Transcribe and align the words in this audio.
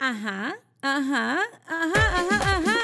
Ajá, 0.00 0.56
ajá, 0.80 1.40
ajá, 1.66 2.02
ajá, 2.14 2.56
ajá. 2.56 2.76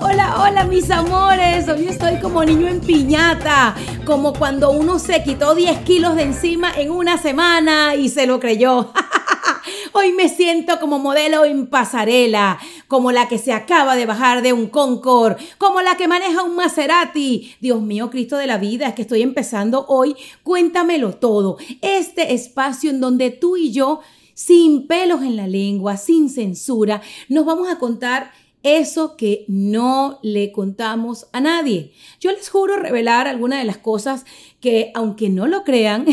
Hola, 0.00 0.42
hola 0.42 0.64
mis 0.64 0.90
amores, 0.90 1.66
hoy 1.68 1.88
estoy 1.88 2.18
como 2.20 2.44
niño 2.44 2.68
en 2.68 2.82
piñata, 2.82 3.74
como 4.04 4.34
cuando 4.34 4.72
uno 4.72 4.98
se 4.98 5.22
quitó 5.22 5.54
10 5.54 5.78
kilos 5.78 6.14
de 6.14 6.24
encima 6.24 6.72
en 6.76 6.90
una 6.90 7.16
semana 7.16 7.94
y 7.94 8.10
se 8.10 8.26
lo 8.26 8.38
creyó. 8.38 8.92
Hoy 9.92 10.12
me 10.12 10.28
siento 10.28 10.78
como 10.78 10.98
modelo 10.98 11.46
en 11.46 11.68
pasarela, 11.68 12.58
como 12.90 13.12
la 13.12 13.28
que 13.28 13.38
se 13.38 13.52
acaba 13.52 13.94
de 13.94 14.04
bajar 14.04 14.42
de 14.42 14.52
un 14.52 14.66
Concord, 14.66 15.36
como 15.58 15.80
la 15.80 15.96
que 15.96 16.08
maneja 16.08 16.42
un 16.42 16.56
Maserati. 16.56 17.54
Dios 17.60 17.80
mío, 17.80 18.10
Cristo 18.10 18.36
de 18.36 18.48
la 18.48 18.58
vida, 18.58 18.88
es 18.88 18.94
que 18.96 19.02
estoy 19.02 19.22
empezando 19.22 19.86
hoy. 19.86 20.16
Cuéntamelo 20.42 21.12
todo. 21.12 21.56
Este 21.82 22.34
espacio 22.34 22.90
en 22.90 23.00
donde 23.00 23.30
tú 23.30 23.56
y 23.56 23.70
yo, 23.70 24.00
sin 24.34 24.88
pelos 24.88 25.22
en 25.22 25.36
la 25.36 25.46
lengua, 25.46 25.96
sin 25.96 26.28
censura, 26.28 27.00
nos 27.28 27.46
vamos 27.46 27.68
a 27.68 27.78
contar 27.78 28.32
eso 28.64 29.16
que 29.16 29.44
no 29.46 30.18
le 30.22 30.50
contamos 30.50 31.28
a 31.32 31.40
nadie. 31.40 31.92
Yo 32.18 32.32
les 32.32 32.48
juro 32.48 32.76
revelar 32.76 33.28
algunas 33.28 33.60
de 33.60 33.66
las 33.66 33.78
cosas 33.78 34.24
que, 34.60 34.90
aunque 34.94 35.28
no 35.28 35.46
lo 35.46 35.64
crean, 35.64 36.06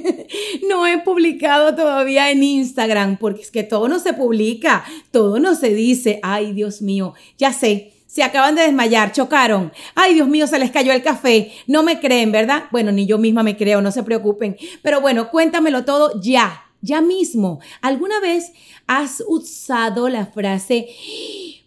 no 0.68 0.86
he 0.86 0.98
publicado 0.98 1.74
todavía 1.74 2.30
en 2.30 2.42
Instagram, 2.42 3.18
porque 3.18 3.42
es 3.42 3.50
que 3.50 3.62
todo 3.62 3.88
no 3.88 3.98
se 3.98 4.12
publica, 4.12 4.84
todo 5.10 5.40
no 5.40 5.54
se 5.54 5.74
dice, 5.74 6.20
ay 6.22 6.52
Dios 6.52 6.82
mío, 6.82 7.14
ya 7.38 7.52
sé. 7.52 7.92
Se 8.06 8.24
acaban 8.24 8.56
de 8.56 8.62
desmayar, 8.62 9.12
chocaron. 9.12 9.72
Ay, 9.94 10.14
Dios 10.14 10.26
mío, 10.26 10.48
se 10.48 10.58
les 10.58 10.72
cayó 10.72 10.92
el 10.92 11.00
café. 11.00 11.52
No 11.68 11.84
me 11.84 12.00
creen, 12.00 12.32
¿verdad? 12.32 12.64
Bueno, 12.72 12.90
ni 12.90 13.06
yo 13.06 13.18
misma 13.18 13.44
me 13.44 13.56
creo, 13.56 13.82
no 13.82 13.92
se 13.92 14.02
preocupen. 14.02 14.56
Pero 14.82 15.00
bueno, 15.00 15.30
cuéntamelo 15.30 15.84
todo 15.84 16.20
ya, 16.20 16.64
ya 16.82 17.00
mismo. 17.02 17.60
¿Alguna 17.82 18.18
vez 18.18 18.50
has 18.88 19.22
usado 19.28 20.08
la 20.08 20.26
frase 20.26 20.88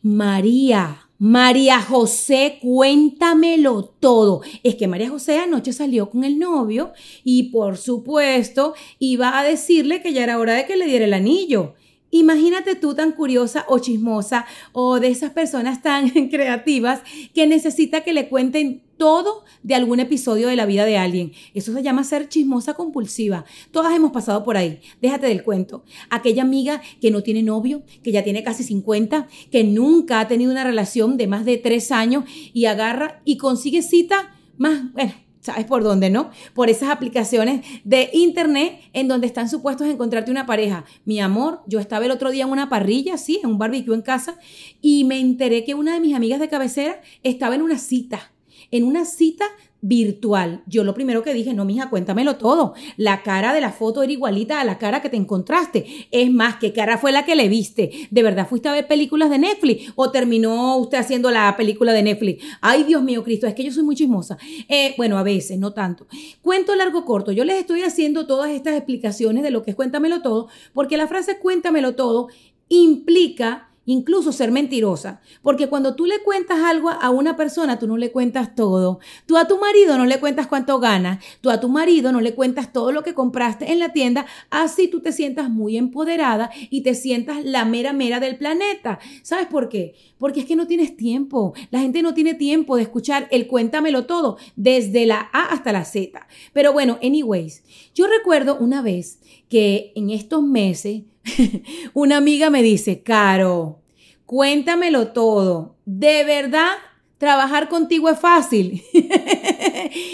María, 0.01 1.02
María 1.17 1.81
José, 1.81 2.59
cuéntamelo 2.61 3.83
todo. 3.83 4.41
Es 4.63 4.75
que 4.75 4.87
María 4.87 5.09
José 5.09 5.39
anoche 5.39 5.71
salió 5.71 6.09
con 6.09 6.23
el 6.23 6.39
novio 6.39 6.91
y 7.23 7.43
por 7.43 7.77
supuesto 7.77 8.73
iba 8.99 9.39
a 9.39 9.43
decirle 9.43 10.01
que 10.01 10.13
ya 10.13 10.23
era 10.23 10.39
hora 10.39 10.53
de 10.53 10.65
que 10.65 10.75
le 10.75 10.85
diera 10.85 11.05
el 11.05 11.13
anillo. 11.13 11.75
Imagínate 12.13 12.75
tú 12.75 12.93
tan 12.93 13.13
curiosa 13.13 13.65
o 13.67 13.79
chismosa 13.79 14.45
o 14.71 14.99
de 14.99 15.07
esas 15.07 15.31
personas 15.31 15.81
tan 15.81 16.09
creativas 16.29 17.01
que 17.33 17.47
necesita 17.47 18.01
que 18.01 18.13
le 18.13 18.29
cuenten 18.29 18.83
todo 18.97 19.43
de 19.63 19.73
algún 19.73 19.99
episodio 19.99 20.47
de 20.47 20.55
la 20.55 20.67
vida 20.67 20.85
de 20.85 20.95
alguien. 20.95 21.31
Eso 21.55 21.73
se 21.73 21.81
llama 21.81 22.03
ser 22.03 22.29
chismosa 22.29 22.75
compulsiva. 22.75 23.45
Todas 23.71 23.95
hemos 23.95 24.11
pasado 24.11 24.43
por 24.43 24.57
ahí. 24.57 24.79
Déjate 25.01 25.25
del 25.25 25.41
cuento. 25.41 25.85
Aquella 26.11 26.43
amiga 26.43 26.83
que 27.01 27.09
no 27.09 27.23
tiene 27.23 27.41
novio, 27.41 27.81
que 28.03 28.11
ya 28.11 28.23
tiene 28.23 28.43
casi 28.43 28.63
50, 28.63 29.27
que 29.49 29.63
nunca 29.63 30.19
ha 30.19 30.27
tenido 30.27 30.51
una 30.51 30.63
relación 30.63 31.17
de 31.17 31.25
más 31.25 31.45
de 31.45 31.57
tres 31.57 31.91
años 31.91 32.25
y 32.53 32.65
agarra 32.65 33.23
y 33.25 33.37
consigue 33.37 33.81
cita 33.81 34.35
más, 34.55 34.93
bueno, 34.93 35.13
¿Sabes 35.43 35.65
por 35.65 35.83
dónde, 35.83 36.09
no? 36.09 36.31
Por 36.53 36.69
esas 36.69 36.89
aplicaciones 36.89 37.65
de 37.83 38.09
internet 38.13 38.79
en 38.93 39.09
donde 39.09 39.27
están 39.27 39.49
supuestos 39.49 39.85
a 39.85 39.91
encontrarte 39.91 40.31
una 40.31 40.45
pareja. 40.45 40.85
Mi 41.03 41.19
amor, 41.19 41.63
yo 41.67 41.81
estaba 41.81 42.05
el 42.05 42.11
otro 42.11 42.31
día 42.31 42.45
en 42.45 42.49
una 42.49 42.69
parrilla, 42.69 43.17
sí, 43.17 43.41
en 43.43 43.49
un 43.49 43.57
barbecue 43.57 43.93
en 43.93 44.03
casa, 44.03 44.39
y 44.81 45.03
me 45.03 45.19
enteré 45.19 45.65
que 45.65 45.75
una 45.75 45.95
de 45.95 45.99
mis 45.99 46.15
amigas 46.15 46.39
de 46.39 46.47
cabecera 46.47 47.01
estaba 47.23 47.55
en 47.55 47.61
una 47.61 47.77
cita. 47.77 48.31
En 48.71 48.85
una 48.85 49.03
cita 49.03 49.43
virtual. 49.83 50.63
Yo 50.65 50.85
lo 50.85 50.93
primero 50.93 51.23
que 51.23 51.33
dije, 51.33 51.53
no, 51.53 51.65
mija, 51.65 51.89
cuéntamelo 51.89 52.37
todo. 52.37 52.73
La 52.95 53.21
cara 53.21 53.53
de 53.53 53.59
la 53.59 53.73
foto 53.73 54.01
era 54.01 54.11
igualita 54.11 54.61
a 54.61 54.63
la 54.63 54.77
cara 54.77 55.01
que 55.01 55.09
te 55.09 55.17
encontraste. 55.17 56.07
Es 56.09 56.31
más, 56.31 56.55
¿qué 56.55 56.71
cara 56.71 56.97
fue 56.97 57.11
la 57.11 57.25
que 57.25 57.35
le 57.35 57.49
viste? 57.49 57.91
¿De 58.09 58.23
verdad 58.23 58.47
fuiste 58.47 58.69
a 58.69 58.71
ver 58.71 58.87
películas 58.87 59.29
de 59.29 59.39
Netflix 59.39 59.91
o 59.95 60.09
terminó 60.09 60.77
usted 60.77 60.97
haciendo 60.97 61.29
la 61.31 61.55
película 61.57 61.91
de 61.91 62.01
Netflix? 62.01 62.43
Ay, 62.61 62.83
Dios 62.83 63.03
mío, 63.03 63.23
Cristo, 63.25 63.45
es 63.45 63.53
que 63.53 63.65
yo 63.65 63.73
soy 63.73 63.83
muy 63.83 63.95
chismosa. 63.95 64.37
Eh, 64.69 64.93
bueno, 64.95 65.17
a 65.17 65.23
veces, 65.23 65.59
no 65.59 65.73
tanto. 65.73 66.07
Cuento 66.41 66.73
largo 66.75 67.03
corto. 67.03 67.33
Yo 67.33 67.43
les 67.43 67.57
estoy 67.57 67.81
haciendo 67.81 68.25
todas 68.25 68.51
estas 68.51 68.75
explicaciones 68.75 69.43
de 69.43 69.51
lo 69.51 69.63
que 69.63 69.71
es 69.71 69.75
cuéntamelo 69.75 70.21
todo, 70.21 70.47
porque 70.73 70.95
la 70.95 71.07
frase 71.07 71.39
cuéntamelo 71.39 71.95
todo 71.95 72.29
implica 72.69 73.72
incluso 73.85 74.31
ser 74.31 74.51
mentirosa, 74.51 75.21
porque 75.41 75.67
cuando 75.67 75.95
tú 75.95 76.05
le 76.05 76.21
cuentas 76.23 76.59
algo 76.59 76.89
a 76.89 77.09
una 77.09 77.35
persona, 77.35 77.79
tú 77.79 77.87
no 77.87 77.97
le 77.97 78.11
cuentas 78.11 78.55
todo. 78.55 78.99
Tú 79.25 79.37
a 79.37 79.47
tu 79.47 79.59
marido 79.59 79.97
no 79.97 80.05
le 80.05 80.19
cuentas 80.19 80.47
cuánto 80.47 80.79
ganas, 80.79 81.23
tú 81.41 81.49
a 81.49 81.59
tu 81.59 81.69
marido 81.69 82.11
no 82.11 82.21
le 82.21 82.33
cuentas 82.33 82.71
todo 82.71 82.91
lo 82.91 83.03
que 83.03 83.13
compraste 83.13 83.71
en 83.71 83.79
la 83.79 83.93
tienda, 83.93 84.25
así 84.49 84.87
tú 84.87 85.01
te 85.01 85.11
sientas 85.11 85.49
muy 85.49 85.77
empoderada 85.77 86.49
y 86.69 86.81
te 86.81 86.95
sientas 86.95 87.43
la 87.43 87.65
mera 87.65 87.93
mera 87.93 88.19
del 88.19 88.37
planeta. 88.37 88.99
¿Sabes 89.21 89.47
por 89.47 89.69
qué? 89.69 89.95
Porque 90.17 90.41
es 90.41 90.45
que 90.45 90.55
no 90.55 90.67
tienes 90.67 90.95
tiempo. 90.95 91.53
La 91.71 91.79
gente 91.79 92.01
no 92.01 92.13
tiene 92.13 92.33
tiempo 92.33 92.75
de 92.75 92.83
escuchar 92.83 93.27
el 93.31 93.47
cuéntamelo 93.47 94.05
todo, 94.05 94.37
desde 94.55 95.05
la 95.05 95.29
A 95.33 95.45
hasta 95.51 95.71
la 95.71 95.85
Z. 95.85 96.27
Pero 96.53 96.73
bueno, 96.73 96.99
anyways, 97.01 97.63
yo 97.93 98.07
recuerdo 98.07 98.57
una 98.57 98.81
vez 98.81 99.19
que 99.49 99.91
en 99.95 100.09
estos 100.09 100.43
meses 100.43 101.03
una 101.93 102.17
amiga 102.17 102.49
me 102.49 102.63
dice, 102.63 103.03
Caro, 103.03 103.79
cuéntamelo 104.25 105.09
todo. 105.09 105.75
¿De 105.85 106.23
verdad 106.23 106.71
trabajar 107.17 107.69
contigo 107.69 108.09
es 108.09 108.19
fácil? 108.19 108.83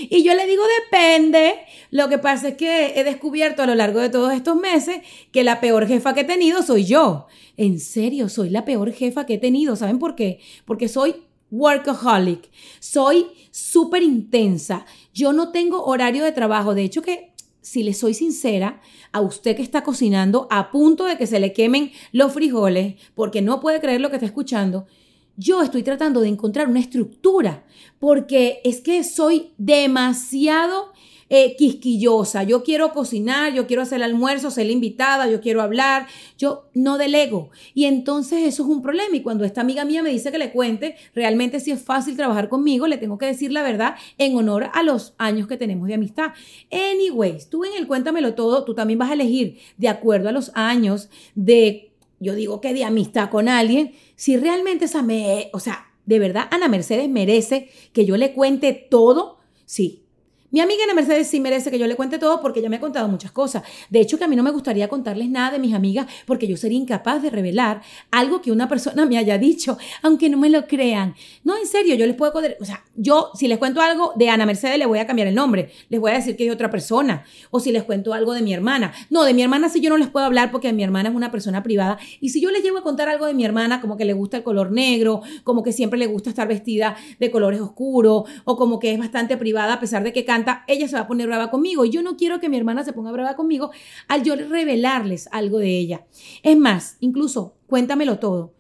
y 0.10 0.24
yo 0.24 0.34
le 0.34 0.48
digo, 0.48 0.64
depende. 0.86 1.56
Lo 1.92 2.10
que 2.10 2.18
pasa 2.18 2.50
es 2.50 2.56
que 2.56 3.00
he 3.00 3.04
descubierto 3.04 3.64
a 3.64 3.68
lo 3.68 3.76
largo 3.76 4.00
de 4.00 4.10
todos 4.10 4.34
estos 4.34 4.56
meses 4.56 5.00
que 5.32 5.44
la 5.44 5.60
peor 5.60 5.88
jefa 5.88 6.14
que 6.14 6.22
he 6.22 6.26
tenido 6.26 6.62
soy 6.62 6.86
yo. 6.86 7.28
En 7.58 7.80
serio, 7.80 8.30
soy 8.30 8.50
la 8.50 8.66
peor 8.66 8.92
jefa 8.94 9.26
que 9.26 9.36
he 9.36 9.40
tenido. 9.40 9.76
¿Saben 9.76 10.00
por 10.00 10.16
qué? 10.16 10.40
Porque 10.66 10.88
soy 10.88 11.16
workaholic. 11.52 12.50
Soy 12.80 13.28
súper 13.52 14.04
intensa. 14.04 14.86
Yo 15.14 15.34
no 15.34 15.52
tengo 15.52 15.84
horario 15.84 16.24
de 16.24 16.32
trabajo. 16.32 16.76
De 16.76 16.84
hecho, 16.84 17.02
que 17.02 17.29
si 17.62 17.84
le 17.84 17.94
soy 17.94 18.14
sincera, 18.14 18.82
a 19.12 19.22
usted 19.22 19.56
que 19.56 19.62
está 19.62 19.84
cocinando 19.84 20.48
a 20.50 20.72
punto 20.72 21.06
de 21.06 21.18
que 21.18 21.28
se 21.28 21.40
le 21.40 21.54
quemen 21.54 21.92
los 22.12 22.34
frijoles 22.34 22.96
porque 23.16 23.42
no 23.42 23.60
puede 23.60 23.80
creer 23.80 24.02
lo 24.02 24.10
que 24.10 24.16
está 24.16 24.26
escuchando, 24.26 24.88
yo 25.36 25.62
estoy 25.62 25.84
tratando 25.84 26.22
de 26.22 26.28
encontrar 26.28 26.68
una 26.68 26.82
estructura 26.82 27.64
porque 27.98 28.60
es 28.64 28.82
que 28.82 29.04
soy 29.04 29.54
demasiado 29.58 30.89
eh, 31.30 31.56
quisquillosa. 31.56 32.44
Yo 32.44 32.64
quiero 32.64 32.92
cocinar, 32.92 33.54
yo 33.54 33.68
quiero 33.68 33.84
hacer 33.84 33.98
el 33.98 34.04
almuerzo, 34.04 34.52
ser 34.52 34.66
la 34.66 34.72
invitada, 34.72 35.30
yo 35.30 35.42
quiero 35.42 35.62
hablar, 35.62 36.08
yo 36.38 36.70
no 36.74 36.98
delego. 36.98 37.52
Y 37.74 37.86
entonces 37.86 38.40
eso 38.44 38.64
es 38.64 38.70
un 38.70 38.82
problema. 38.82 39.16
Y 39.16 39.22
cuando 39.22 39.46
esta 39.46 39.62
amiga 39.62 39.86
mía 39.86 40.04
me 40.04 40.10
dice 40.10 40.32
que 40.32 40.38
le 40.38 40.52
cuente, 40.52 40.96
realmente 41.14 41.60
si 41.60 41.72
es 41.72 41.82
fácil 41.82 42.16
trabajar 42.16 42.50
conmigo, 42.50 42.88
le 42.88 42.98
tengo 42.98 43.18
que 43.18 43.28
decir 43.28 43.52
la 43.52 43.64
verdad 43.64 43.96
en 44.18 44.36
honor 44.36 44.70
a 44.74 44.84
los 44.84 45.14
años 45.18 45.48
que 45.48 45.58
tenemos 45.58 45.88
de 45.88 45.94
amistad. 45.94 46.32
Anyways, 46.72 47.50
tú 47.50 47.64
en 47.64 47.74
el 47.78 47.88
Cuéntamelo 47.88 48.34
Todo, 48.34 48.64
tú 48.64 48.74
también 48.74 49.00
vas 49.00 49.12
a 49.12 49.14
elegir 49.14 49.60
de 49.78 49.90
acuerdo 49.90 50.30
a 50.30 50.32
los 50.32 50.52
años 50.56 51.10
de, 51.36 51.92
yo 52.20 52.34
digo 52.36 52.62
que 52.62 52.74
de 52.74 52.84
amistad 52.84 53.30
con 53.30 53.50
alguien, 53.50 53.94
si 54.16 54.38
realmente 54.38 54.86
esa 54.86 55.02
me, 55.02 55.50
o 55.54 55.60
sea, 55.60 55.86
de 56.06 56.18
verdad 56.18 56.48
Ana 56.50 56.68
Mercedes 56.68 57.08
merece 57.08 57.70
que 57.94 58.06
yo 58.06 58.18
le 58.18 58.34
cuente 58.34 58.74
todo, 58.74 59.38
sí, 59.66 60.04
Mi 60.52 60.62
amiga 60.62 60.84
Ana 60.84 60.96
Mercedes 60.96 61.28
sí 61.28 61.40
merece 61.40 61.70
que 61.70 61.78
yo 61.78 61.86
le 61.86 61.96
cuente 61.96 62.18
todo 62.18 62.42
porque 62.42 62.60
ella 62.60 62.70
me 62.70 62.78
ha 62.78 62.80
contado 62.80 63.08
muchas 63.08 63.32
cosas. 63.32 63.62
De 63.90 64.00
hecho, 64.00 64.18
que 64.18 64.24
a 64.24 64.28
mí 64.28 64.36
no 64.36 64.42
me 64.42 64.50
gustaría 64.50 64.88
contarles 64.88 65.30
nada 65.30 65.52
de 65.52 65.60
mis 65.60 65.76
amigas 65.76 66.08
porque 66.26 66.48
yo 66.48 66.58
sería 66.58 66.80
incapaz 66.80 67.22
de 67.22 67.30
revelar 67.30 67.82
algo 68.10 68.42
que 68.42 68.52
una 68.52 68.68
persona 68.68 69.06
me 69.06 69.18
haya 69.18 69.38
dicho, 69.38 69.78
aunque 70.02 70.28
no 70.30 70.38
me 70.38 70.50
lo 70.50 70.66
crean. 70.66 71.14
No, 71.44 71.56
en 71.56 71.68
serio, 71.68 71.94
yo 71.96 72.08
les 72.08 72.16
puedo... 72.16 72.34
O 72.60 72.66
sea, 72.66 72.84
yo 72.96 73.30
si 73.36 73.48
les 73.48 73.60
cuento 73.60 73.82
algo 73.82 74.14
de 74.16 74.30
Ana 74.30 74.46
Mercedes 74.46 74.80
le 74.80 74.86
voy 74.86 75.00
a 75.00 75.06
cambiar 75.06 75.28
el 75.28 75.36
nombre. 75.36 75.72
Les 75.90 76.00
voy 76.00 76.12
a 76.12 76.16
decir 76.16 76.36
que 76.36 76.48
es 76.48 76.52
otra 76.52 76.72
persona. 76.72 77.24
O 77.52 77.60
si 77.60 77.72
les 77.72 77.84
cuento 77.84 78.14
algo 78.14 78.34
de 78.34 78.42
mi 78.42 78.54
hermana. 78.54 78.92
No, 79.10 79.24
de 79.24 79.34
mi 79.34 79.44
hermana 79.44 79.70
sí 79.70 79.82
yo 79.82 79.90
no 79.90 79.98
les 79.98 80.08
puedo 80.08 80.26
hablar 80.26 80.52
porque 80.52 80.74
mi 80.74 80.84
hermana 80.84 81.10
es 81.10 81.16
una 81.16 81.30
persona 81.30 81.62
privada. 81.62 82.00
Y 82.20 82.30
si 82.30 82.42
yo 82.42 82.50
les 82.50 82.64
llego 82.64 82.80
a 82.80 82.84
contar 82.84 83.08
algo 83.08 83.28
de 83.28 83.36
mi 83.36 83.46
hermana, 83.46 83.82
como 83.82 83.98
que 83.98 84.06
le 84.06 84.14
gusta 84.14 84.38
el 84.38 84.44
color 84.44 84.72
negro, 84.72 85.22
como 85.44 85.62
que 85.62 85.72
siempre 85.72 86.00
le 86.00 86.08
gusta 86.08 86.30
estar 86.30 86.48
vestida 86.48 86.96
de 87.20 87.30
colores 87.30 87.62
oscuros, 87.62 88.24
o 88.46 88.58
como 88.58 88.80
que 88.80 88.94
es 88.94 89.00
bastante 89.00 89.38
privada 89.38 89.74
a 89.74 89.80
pesar 89.80 90.04
de 90.04 90.12
que 90.12 90.26
canta, 90.26 90.39
ella 90.68 90.88
se 90.88 90.96
va 90.96 91.02
a 91.02 91.08
poner 91.08 91.28
brava 91.28 91.50
conmigo. 91.52 91.86
Yo 91.86 92.02
no 92.02 92.18
quiero 92.18 92.40
que 92.40 92.50
mi 92.50 92.58
hermana 92.58 92.84
se 92.84 92.94
ponga 92.94 93.12
brava 93.12 93.36
conmigo 93.36 93.72
al 94.08 94.24
yo 94.24 94.36
revelarles 94.36 95.28
algo 95.32 95.60
de 95.60 95.78
ella. 95.78 96.06
Es 96.44 96.58
más, 96.58 96.98
incluso, 97.00 97.56
cuéntamelo 97.68 98.20
todo. 98.20 98.54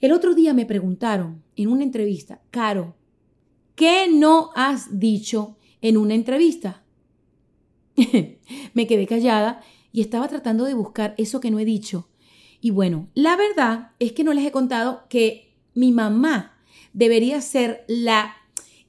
El 0.00 0.12
otro 0.12 0.34
día 0.34 0.52
me 0.52 0.66
preguntaron 0.66 1.42
en 1.56 1.68
una 1.68 1.82
entrevista, 1.82 2.42
Caro, 2.50 2.94
¿qué 3.74 4.08
no 4.12 4.50
has 4.54 4.98
dicho 4.98 5.56
en 5.80 5.96
una 5.96 6.14
entrevista? 6.14 6.82
me 8.74 8.86
quedé 8.86 9.06
callada 9.06 9.62
y 9.92 10.00
estaba 10.00 10.28
tratando 10.28 10.64
de 10.64 10.74
buscar 10.74 11.14
eso 11.18 11.40
que 11.40 11.50
no 11.50 11.58
he 11.58 11.64
dicho. 11.64 12.08
Y 12.60 12.70
bueno, 12.70 13.08
la 13.14 13.36
verdad 13.36 13.92
es 13.98 14.12
que 14.12 14.24
no 14.24 14.32
les 14.32 14.44
he 14.44 14.50
contado 14.50 15.04
que 15.08 15.54
mi 15.74 15.92
mamá 15.92 16.58
debería 16.92 17.40
ser 17.40 17.84
la 17.88 18.34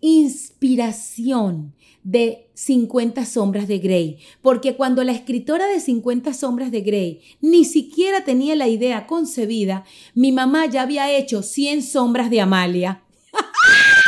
inspiración 0.01 1.75
de 2.05 2.47
50 2.53 3.25
sombras 3.25 3.67
de 3.67 3.79
Grey, 3.79 4.19
porque 4.43 4.75
cuando 4.75 5.03
la 5.03 5.11
escritora 5.11 5.67
de 5.67 5.79
50 5.79 6.33
sombras 6.33 6.71
de 6.71 6.81
Grey 6.81 7.21
ni 7.41 7.65
siquiera 7.65 8.23
tenía 8.23 8.55
la 8.55 8.67
idea 8.67 9.07
concebida, 9.07 9.83
mi 10.13 10.31
mamá 10.31 10.67
ya 10.67 10.83
había 10.83 11.11
hecho 11.11 11.41
100 11.41 11.81
sombras 11.81 12.29
de 12.29 12.41
Amalia. 12.41 13.01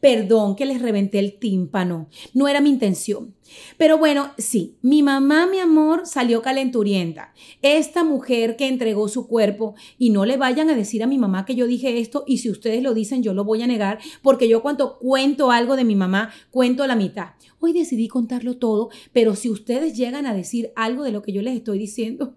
Perdón 0.00 0.54
que 0.54 0.64
les 0.64 0.80
reventé 0.80 1.18
el 1.18 1.38
tímpano, 1.38 2.08
no 2.32 2.46
era 2.46 2.60
mi 2.60 2.70
intención. 2.70 3.34
Pero 3.78 3.98
bueno, 3.98 4.32
sí, 4.38 4.76
mi 4.80 5.02
mamá, 5.02 5.46
mi 5.46 5.58
amor, 5.58 6.06
salió 6.06 6.40
calenturienta. 6.40 7.32
Esta 7.62 8.04
mujer 8.04 8.56
que 8.56 8.68
entregó 8.68 9.08
su 9.08 9.26
cuerpo, 9.26 9.74
y 9.98 10.10
no 10.10 10.24
le 10.24 10.36
vayan 10.36 10.70
a 10.70 10.76
decir 10.76 11.02
a 11.02 11.08
mi 11.08 11.18
mamá 11.18 11.44
que 11.44 11.56
yo 11.56 11.66
dije 11.66 11.98
esto, 11.98 12.22
y 12.26 12.38
si 12.38 12.48
ustedes 12.48 12.82
lo 12.82 12.94
dicen, 12.94 13.22
yo 13.22 13.34
lo 13.34 13.44
voy 13.44 13.62
a 13.62 13.66
negar, 13.66 13.98
porque 14.22 14.48
yo 14.48 14.62
cuando 14.62 14.98
cuento 14.98 15.50
algo 15.50 15.74
de 15.74 15.84
mi 15.84 15.96
mamá, 15.96 16.30
cuento 16.50 16.86
la 16.86 16.94
mitad. 16.94 17.30
Hoy 17.58 17.72
decidí 17.72 18.06
contarlo 18.06 18.56
todo, 18.56 18.90
pero 19.12 19.34
si 19.34 19.50
ustedes 19.50 19.96
llegan 19.96 20.26
a 20.26 20.34
decir 20.34 20.70
algo 20.76 21.02
de 21.02 21.10
lo 21.10 21.22
que 21.22 21.32
yo 21.32 21.42
les 21.42 21.56
estoy 21.56 21.78
diciendo, 21.78 22.36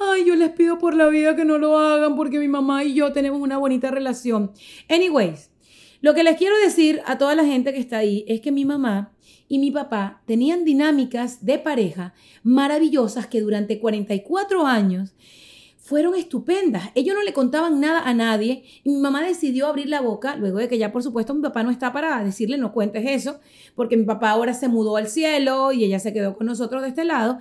Ay, 0.00 0.24
yo 0.24 0.34
les 0.34 0.50
pido 0.50 0.78
por 0.78 0.94
la 0.94 1.08
vida 1.08 1.36
que 1.36 1.44
no 1.44 1.58
lo 1.58 1.78
hagan 1.78 2.16
porque 2.16 2.38
mi 2.38 2.48
mamá 2.48 2.84
y 2.84 2.94
yo 2.94 3.12
tenemos 3.12 3.40
una 3.40 3.58
bonita 3.58 3.90
relación. 3.90 4.52
Anyways, 4.88 5.51
lo 6.02 6.14
que 6.14 6.24
les 6.24 6.36
quiero 6.36 6.58
decir 6.58 7.00
a 7.06 7.16
toda 7.16 7.36
la 7.36 7.44
gente 7.44 7.72
que 7.72 7.78
está 7.78 7.98
ahí 7.98 8.24
es 8.26 8.40
que 8.40 8.50
mi 8.50 8.64
mamá 8.64 9.12
y 9.48 9.60
mi 9.60 9.70
papá 9.70 10.20
tenían 10.26 10.64
dinámicas 10.64 11.44
de 11.44 11.58
pareja 11.58 12.12
maravillosas 12.42 13.28
que 13.28 13.40
durante 13.40 13.78
44 13.78 14.66
años 14.66 15.14
fueron 15.78 16.14
estupendas. 16.14 16.90
Ellos 16.94 17.14
no 17.14 17.22
le 17.22 17.32
contaban 17.32 17.80
nada 17.80 18.00
a 18.00 18.14
nadie 18.14 18.64
mi 18.84 18.96
mamá 18.96 19.22
decidió 19.22 19.68
abrir 19.68 19.88
la 19.88 20.00
boca, 20.00 20.34
luego 20.34 20.58
de 20.58 20.68
que 20.68 20.76
ya 20.76 20.90
por 20.90 21.04
supuesto 21.04 21.34
mi 21.34 21.42
papá 21.42 21.62
no 21.62 21.70
está 21.70 21.92
para 21.92 22.24
decirle 22.24 22.58
no 22.58 22.72
cuentes 22.72 23.04
eso, 23.06 23.38
porque 23.76 23.96
mi 23.96 24.04
papá 24.04 24.30
ahora 24.30 24.54
se 24.54 24.66
mudó 24.66 24.96
al 24.96 25.06
cielo 25.06 25.70
y 25.70 25.84
ella 25.84 26.00
se 26.00 26.12
quedó 26.12 26.36
con 26.36 26.48
nosotros 26.48 26.82
de 26.82 26.88
este 26.88 27.04
lado 27.04 27.38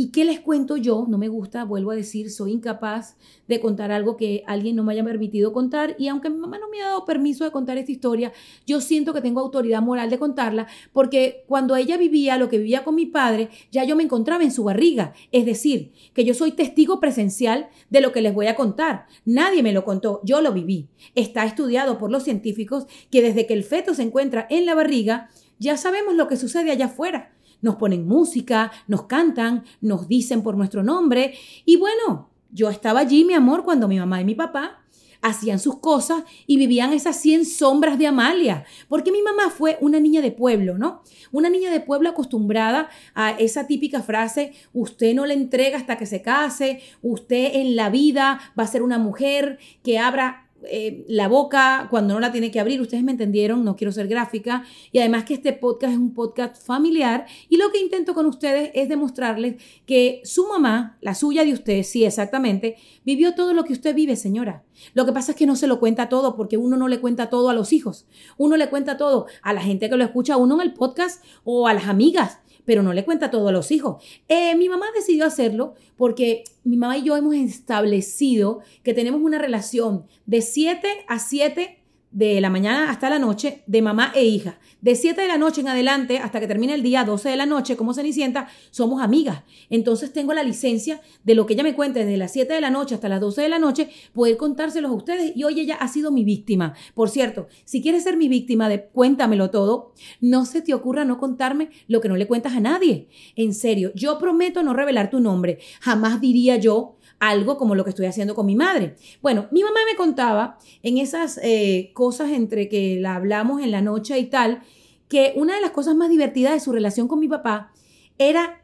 ¿Y 0.00 0.12
qué 0.12 0.24
les 0.24 0.40
cuento 0.40 0.78
yo? 0.78 1.04
No 1.06 1.18
me 1.18 1.28
gusta, 1.28 1.62
vuelvo 1.64 1.90
a 1.90 1.94
decir, 1.94 2.30
soy 2.30 2.52
incapaz 2.52 3.18
de 3.46 3.60
contar 3.60 3.92
algo 3.92 4.16
que 4.16 4.42
alguien 4.46 4.74
no 4.74 4.82
me 4.82 4.94
haya 4.94 5.04
permitido 5.04 5.52
contar. 5.52 5.94
Y 5.98 6.08
aunque 6.08 6.30
mi 6.30 6.38
mamá 6.38 6.58
no 6.58 6.70
me 6.70 6.80
ha 6.80 6.86
dado 6.86 7.04
permiso 7.04 7.44
de 7.44 7.50
contar 7.50 7.76
esta 7.76 7.92
historia, 7.92 8.32
yo 8.66 8.80
siento 8.80 9.12
que 9.12 9.20
tengo 9.20 9.40
autoridad 9.40 9.82
moral 9.82 10.08
de 10.08 10.18
contarla 10.18 10.68
porque 10.94 11.44
cuando 11.46 11.76
ella 11.76 11.98
vivía 11.98 12.38
lo 12.38 12.48
que 12.48 12.56
vivía 12.56 12.82
con 12.82 12.94
mi 12.94 13.04
padre, 13.04 13.50
ya 13.72 13.84
yo 13.84 13.94
me 13.94 14.02
encontraba 14.02 14.42
en 14.42 14.52
su 14.52 14.64
barriga. 14.64 15.12
Es 15.32 15.44
decir, 15.44 15.92
que 16.14 16.24
yo 16.24 16.32
soy 16.32 16.52
testigo 16.52 16.98
presencial 16.98 17.68
de 17.90 18.00
lo 18.00 18.10
que 18.10 18.22
les 18.22 18.32
voy 18.32 18.46
a 18.46 18.56
contar. 18.56 19.04
Nadie 19.26 19.62
me 19.62 19.74
lo 19.74 19.84
contó, 19.84 20.22
yo 20.24 20.40
lo 20.40 20.54
viví. 20.54 20.88
Está 21.14 21.44
estudiado 21.44 21.98
por 21.98 22.10
los 22.10 22.22
científicos 22.22 22.86
que 23.10 23.20
desde 23.20 23.46
que 23.46 23.52
el 23.52 23.64
feto 23.64 23.92
se 23.92 24.04
encuentra 24.04 24.46
en 24.48 24.64
la 24.64 24.74
barriga, 24.74 25.28
ya 25.58 25.76
sabemos 25.76 26.14
lo 26.14 26.26
que 26.26 26.38
sucede 26.38 26.70
allá 26.70 26.86
afuera 26.86 27.32
nos 27.62 27.76
ponen 27.76 28.06
música, 28.06 28.70
nos 28.86 29.04
cantan, 29.04 29.64
nos 29.80 30.08
dicen 30.08 30.42
por 30.42 30.56
nuestro 30.56 30.82
nombre. 30.82 31.34
Y 31.64 31.76
bueno, 31.76 32.30
yo 32.50 32.70
estaba 32.70 33.00
allí, 33.00 33.24
mi 33.24 33.34
amor, 33.34 33.64
cuando 33.64 33.88
mi 33.88 33.98
mamá 33.98 34.20
y 34.20 34.24
mi 34.24 34.34
papá 34.34 34.80
hacían 35.22 35.58
sus 35.58 35.78
cosas 35.78 36.24
y 36.46 36.56
vivían 36.56 36.92
esas 36.92 37.16
100 37.16 37.44
sombras 37.44 37.98
de 37.98 38.06
Amalia, 38.06 38.64
porque 38.88 39.12
mi 39.12 39.22
mamá 39.22 39.50
fue 39.50 39.76
una 39.80 40.00
niña 40.00 40.22
de 40.22 40.32
pueblo, 40.32 40.78
¿no? 40.78 41.02
Una 41.32 41.50
niña 41.50 41.70
de 41.70 41.80
pueblo 41.80 42.08
acostumbrada 42.08 42.88
a 43.14 43.32
esa 43.32 43.66
típica 43.66 44.02
frase, 44.02 44.52
usted 44.72 45.14
no 45.14 45.26
le 45.26 45.34
entrega 45.34 45.76
hasta 45.76 45.96
que 45.96 46.06
se 46.06 46.22
case, 46.22 46.80
usted 47.02 47.54
en 47.54 47.76
la 47.76 47.90
vida 47.90 48.40
va 48.58 48.64
a 48.64 48.68
ser 48.68 48.82
una 48.82 48.98
mujer 48.98 49.58
que 49.82 49.98
abra 49.98 50.49
eh, 50.64 51.04
la 51.08 51.28
boca 51.28 51.88
cuando 51.90 52.14
no 52.14 52.20
la 52.20 52.32
tiene 52.32 52.50
que 52.50 52.60
abrir. 52.60 52.80
Ustedes 52.80 53.02
me 53.02 53.12
entendieron, 53.12 53.64
no 53.64 53.76
quiero 53.76 53.92
ser 53.92 54.08
gráfica. 54.08 54.64
Y 54.92 54.98
además 54.98 55.24
que 55.24 55.34
este 55.34 55.52
podcast 55.52 55.92
es 55.92 55.98
un 55.98 56.14
podcast 56.14 56.64
familiar. 56.64 57.26
Y 57.48 57.56
lo 57.56 57.70
que 57.70 57.80
intento 57.80 58.14
con 58.14 58.26
ustedes 58.26 58.70
es 58.74 58.88
demostrarles 58.88 59.56
que 59.86 60.20
su 60.24 60.46
mamá, 60.46 60.98
la 61.00 61.14
suya 61.14 61.44
de 61.44 61.52
usted, 61.52 61.82
sí, 61.82 62.04
exactamente, 62.04 62.76
vivió 63.04 63.34
todo 63.34 63.52
lo 63.52 63.64
que 63.64 63.72
usted 63.72 63.94
vive, 63.94 64.16
señora. 64.16 64.64
Lo 64.94 65.06
que 65.06 65.12
pasa 65.12 65.32
es 65.32 65.36
que 65.36 65.46
no 65.46 65.56
se 65.56 65.66
lo 65.66 65.80
cuenta 65.80 66.08
todo 66.08 66.36
porque 66.36 66.56
uno 66.56 66.76
no 66.76 66.88
le 66.88 67.00
cuenta 67.00 67.30
todo 67.30 67.50
a 67.50 67.54
los 67.54 67.72
hijos. 67.72 68.06
Uno 68.36 68.56
le 68.56 68.68
cuenta 68.68 68.96
todo 68.96 69.26
a 69.42 69.52
la 69.52 69.62
gente 69.62 69.88
que 69.88 69.96
lo 69.96 70.04
escucha 70.04 70.36
uno 70.36 70.54
en 70.54 70.60
el 70.62 70.74
podcast 70.74 71.24
o 71.44 71.68
a 71.68 71.74
las 71.74 71.86
amigas 71.86 72.40
pero 72.64 72.82
no 72.82 72.92
le 72.92 73.04
cuenta 73.04 73.30
todo 73.30 73.48
a 73.48 73.52
los 73.52 73.70
hijos. 73.70 74.02
Eh, 74.28 74.54
mi 74.56 74.68
mamá 74.68 74.86
decidió 74.94 75.26
hacerlo 75.26 75.74
porque 75.96 76.44
mi 76.64 76.76
mamá 76.76 76.98
y 76.98 77.04
yo 77.04 77.16
hemos 77.16 77.34
establecido 77.34 78.60
que 78.82 78.94
tenemos 78.94 79.20
una 79.22 79.38
relación 79.38 80.04
de 80.26 80.42
7 80.42 80.88
a 81.08 81.18
7 81.18 81.79
de 82.10 82.40
la 82.40 82.50
mañana 82.50 82.90
hasta 82.90 83.08
la 83.08 83.18
noche 83.18 83.62
de 83.66 83.82
mamá 83.82 84.12
e 84.14 84.24
hija. 84.24 84.58
De 84.80 84.94
7 84.94 85.20
de 85.20 85.28
la 85.28 85.38
noche 85.38 85.60
en 85.60 85.68
adelante 85.68 86.18
hasta 86.18 86.40
que 86.40 86.46
termine 86.46 86.74
el 86.74 86.82
día 86.82 87.04
12 87.04 87.28
de 87.28 87.36
la 87.36 87.46
noche 87.46 87.76
como 87.76 87.94
Cenicienta, 87.94 88.48
somos 88.70 89.02
amigas. 89.02 89.42
Entonces 89.68 90.12
tengo 90.12 90.32
la 90.32 90.42
licencia 90.42 91.00
de 91.22 91.34
lo 91.34 91.46
que 91.46 91.54
ella 91.54 91.62
me 91.62 91.74
cuente 91.74 92.00
desde 92.00 92.16
las 92.16 92.32
7 92.32 92.52
de 92.52 92.60
la 92.60 92.70
noche 92.70 92.94
hasta 92.94 93.08
las 93.08 93.20
12 93.20 93.42
de 93.42 93.48
la 93.48 93.58
noche, 93.58 93.90
poder 94.12 94.36
contárselos 94.36 94.90
a 94.90 94.94
ustedes. 94.94 95.32
Y 95.36 95.44
hoy 95.44 95.60
ella 95.60 95.76
ha 95.76 95.88
sido 95.88 96.10
mi 96.10 96.24
víctima. 96.24 96.74
Por 96.94 97.10
cierto, 97.10 97.48
si 97.64 97.82
quieres 97.82 98.04
ser 98.04 98.16
mi 98.16 98.28
víctima 98.28 98.68
de 98.68 98.86
cuéntamelo 98.86 99.50
todo, 99.50 99.92
no 100.20 100.46
se 100.46 100.62
te 100.62 100.74
ocurra 100.74 101.04
no 101.04 101.18
contarme 101.18 101.70
lo 101.86 102.00
que 102.00 102.08
no 102.08 102.16
le 102.16 102.26
cuentas 102.26 102.54
a 102.54 102.60
nadie. 102.60 103.08
En 103.36 103.54
serio, 103.54 103.92
yo 103.94 104.18
prometo 104.18 104.62
no 104.62 104.72
revelar 104.72 105.10
tu 105.10 105.20
nombre. 105.20 105.58
Jamás 105.80 106.20
diría 106.20 106.56
yo 106.56 106.96
algo 107.20 107.58
como 107.58 107.74
lo 107.74 107.84
que 107.84 107.90
estoy 107.90 108.06
haciendo 108.06 108.34
con 108.34 108.46
mi 108.46 108.56
madre. 108.56 108.96
Bueno, 109.22 109.46
mi 109.52 109.62
mamá 109.62 109.80
me 109.88 109.96
contaba 109.96 110.58
en 110.82 110.98
esas 110.98 111.38
eh, 111.42 111.92
cosas 111.94 112.30
entre 112.30 112.68
que 112.68 112.98
la 112.98 113.14
hablamos 113.14 113.62
en 113.62 113.70
la 113.70 113.82
noche 113.82 114.18
y 114.18 114.24
tal, 114.24 114.62
que 115.08 115.34
una 115.36 115.54
de 115.54 115.60
las 115.60 115.70
cosas 115.70 115.94
más 115.94 116.08
divertidas 116.08 116.54
de 116.54 116.60
su 116.60 116.72
relación 116.72 117.06
con 117.06 117.20
mi 117.20 117.28
papá 117.28 117.72
era 118.18 118.62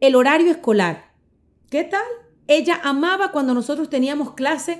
el 0.00 0.14
horario 0.14 0.50
escolar. 0.50 1.12
¿Qué 1.70 1.82
tal? 1.82 2.04
Ella 2.46 2.78
amaba 2.84 3.32
cuando 3.32 3.54
nosotros 3.54 3.88
teníamos 3.88 4.34
clases 4.34 4.78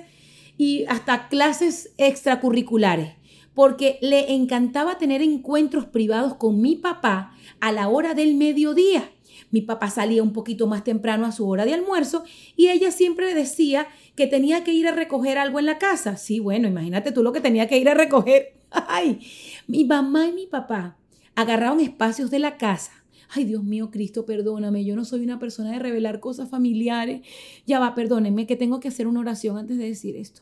y 0.57 0.85
hasta 0.85 1.27
clases 1.27 1.93
extracurriculares, 1.97 3.15
porque 3.55 3.97
le 4.01 4.33
encantaba 4.33 4.99
tener 4.99 5.21
encuentros 5.21 5.85
privados 5.85 6.35
con 6.35 6.61
mi 6.61 6.75
papá 6.75 7.33
a 7.59 7.71
la 7.71 7.87
hora 7.87 8.13
del 8.13 8.35
mediodía. 8.35 9.09
Mi 9.49 9.61
papá 9.61 9.89
salía 9.89 10.21
un 10.21 10.33
poquito 10.33 10.67
más 10.67 10.83
temprano 10.83 11.25
a 11.25 11.31
su 11.31 11.47
hora 11.47 11.65
de 11.65 11.73
almuerzo 11.73 12.23
y 12.55 12.67
ella 12.67 12.91
siempre 12.91 13.33
decía 13.33 13.87
que 14.15 14.27
tenía 14.27 14.63
que 14.63 14.73
ir 14.73 14.87
a 14.87 14.91
recoger 14.91 15.37
algo 15.37 15.59
en 15.59 15.65
la 15.65 15.77
casa. 15.77 16.17
Sí, 16.17 16.39
bueno, 16.39 16.67
imagínate 16.67 17.11
tú 17.11 17.23
lo 17.23 17.31
que 17.31 17.41
tenía 17.41 17.67
que 17.67 17.77
ir 17.77 17.89
a 17.89 17.93
recoger. 17.93 18.53
Ay, 18.69 19.19
mi 19.67 19.85
mamá 19.85 20.27
y 20.27 20.33
mi 20.33 20.45
papá 20.45 20.97
agarraron 21.35 21.79
espacios 21.79 22.29
de 22.31 22.39
la 22.39 22.57
casa. 22.57 22.91
Ay, 23.29 23.45
Dios 23.45 23.63
mío, 23.63 23.89
Cristo, 23.91 24.25
perdóname, 24.25 24.85
yo 24.85 24.95
no 24.95 25.05
soy 25.05 25.23
una 25.23 25.39
persona 25.39 25.71
de 25.71 25.79
revelar 25.79 26.19
cosas 26.19 26.49
familiares. 26.49 27.21
Ya 27.65 27.79
va, 27.79 27.95
perdónenme 27.95 28.47
que 28.47 28.55
tengo 28.55 28.79
que 28.79 28.89
hacer 28.89 29.07
una 29.07 29.21
oración 29.21 29.57
antes 29.57 29.77
de 29.77 29.85
decir 29.85 30.15
esto. 30.15 30.41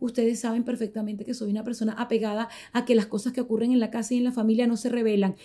Ustedes 0.00 0.40
saben 0.40 0.64
perfectamente 0.64 1.24
que 1.24 1.34
soy 1.34 1.50
una 1.50 1.64
persona 1.64 1.92
apegada 1.92 2.48
a 2.72 2.84
que 2.84 2.94
las 2.94 3.06
cosas 3.06 3.32
que 3.32 3.40
ocurren 3.40 3.72
en 3.72 3.80
la 3.80 3.90
casa 3.90 4.14
y 4.14 4.18
en 4.18 4.24
la 4.24 4.32
familia 4.32 4.66
no 4.66 4.76
se 4.76 4.88
revelan. 4.88 5.36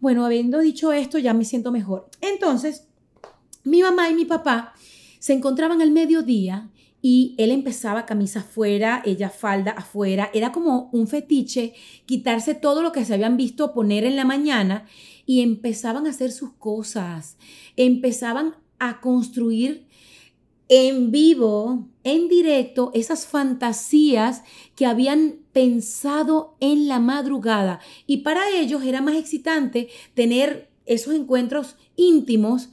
Bueno, 0.00 0.26
habiendo 0.26 0.58
dicho 0.58 0.92
esto, 0.92 1.18
ya 1.18 1.32
me 1.32 1.44
siento 1.44 1.72
mejor. 1.72 2.08
Entonces, 2.20 2.88
mi 3.62 3.80
mamá 3.80 4.10
y 4.10 4.14
mi 4.14 4.24
papá 4.24 4.74
se 5.18 5.32
encontraban 5.32 5.80
al 5.80 5.90
mediodía 5.90 6.70
y 7.00 7.34
él 7.38 7.50
empezaba 7.50 8.06
camisa 8.06 8.40
afuera, 8.40 9.02
ella 9.04 9.28
falda 9.28 9.72
afuera. 9.72 10.30
Era 10.32 10.52
como 10.52 10.88
un 10.92 11.06
fetiche 11.06 11.74
quitarse 12.06 12.54
todo 12.54 12.82
lo 12.82 12.92
que 12.92 13.04
se 13.04 13.14
habían 13.14 13.36
visto 13.36 13.74
poner 13.74 14.04
en 14.04 14.16
la 14.16 14.24
mañana 14.24 14.86
y 15.26 15.42
empezaban 15.42 16.06
a 16.06 16.10
hacer 16.10 16.32
sus 16.32 16.52
cosas, 16.54 17.36
empezaban 17.76 18.54
a 18.78 19.00
construir 19.00 19.86
en 20.68 21.10
vivo, 21.10 21.88
en 22.04 22.28
directo, 22.28 22.90
esas 22.94 23.26
fantasías 23.26 24.42
que 24.76 24.86
habían 24.86 25.36
pensado 25.52 26.56
en 26.60 26.88
la 26.88 26.98
madrugada. 26.98 27.80
Y 28.06 28.18
para 28.18 28.50
ellos 28.50 28.82
era 28.82 29.00
más 29.00 29.16
excitante 29.16 29.88
tener 30.14 30.70
esos 30.86 31.14
encuentros 31.14 31.76
íntimos 31.96 32.70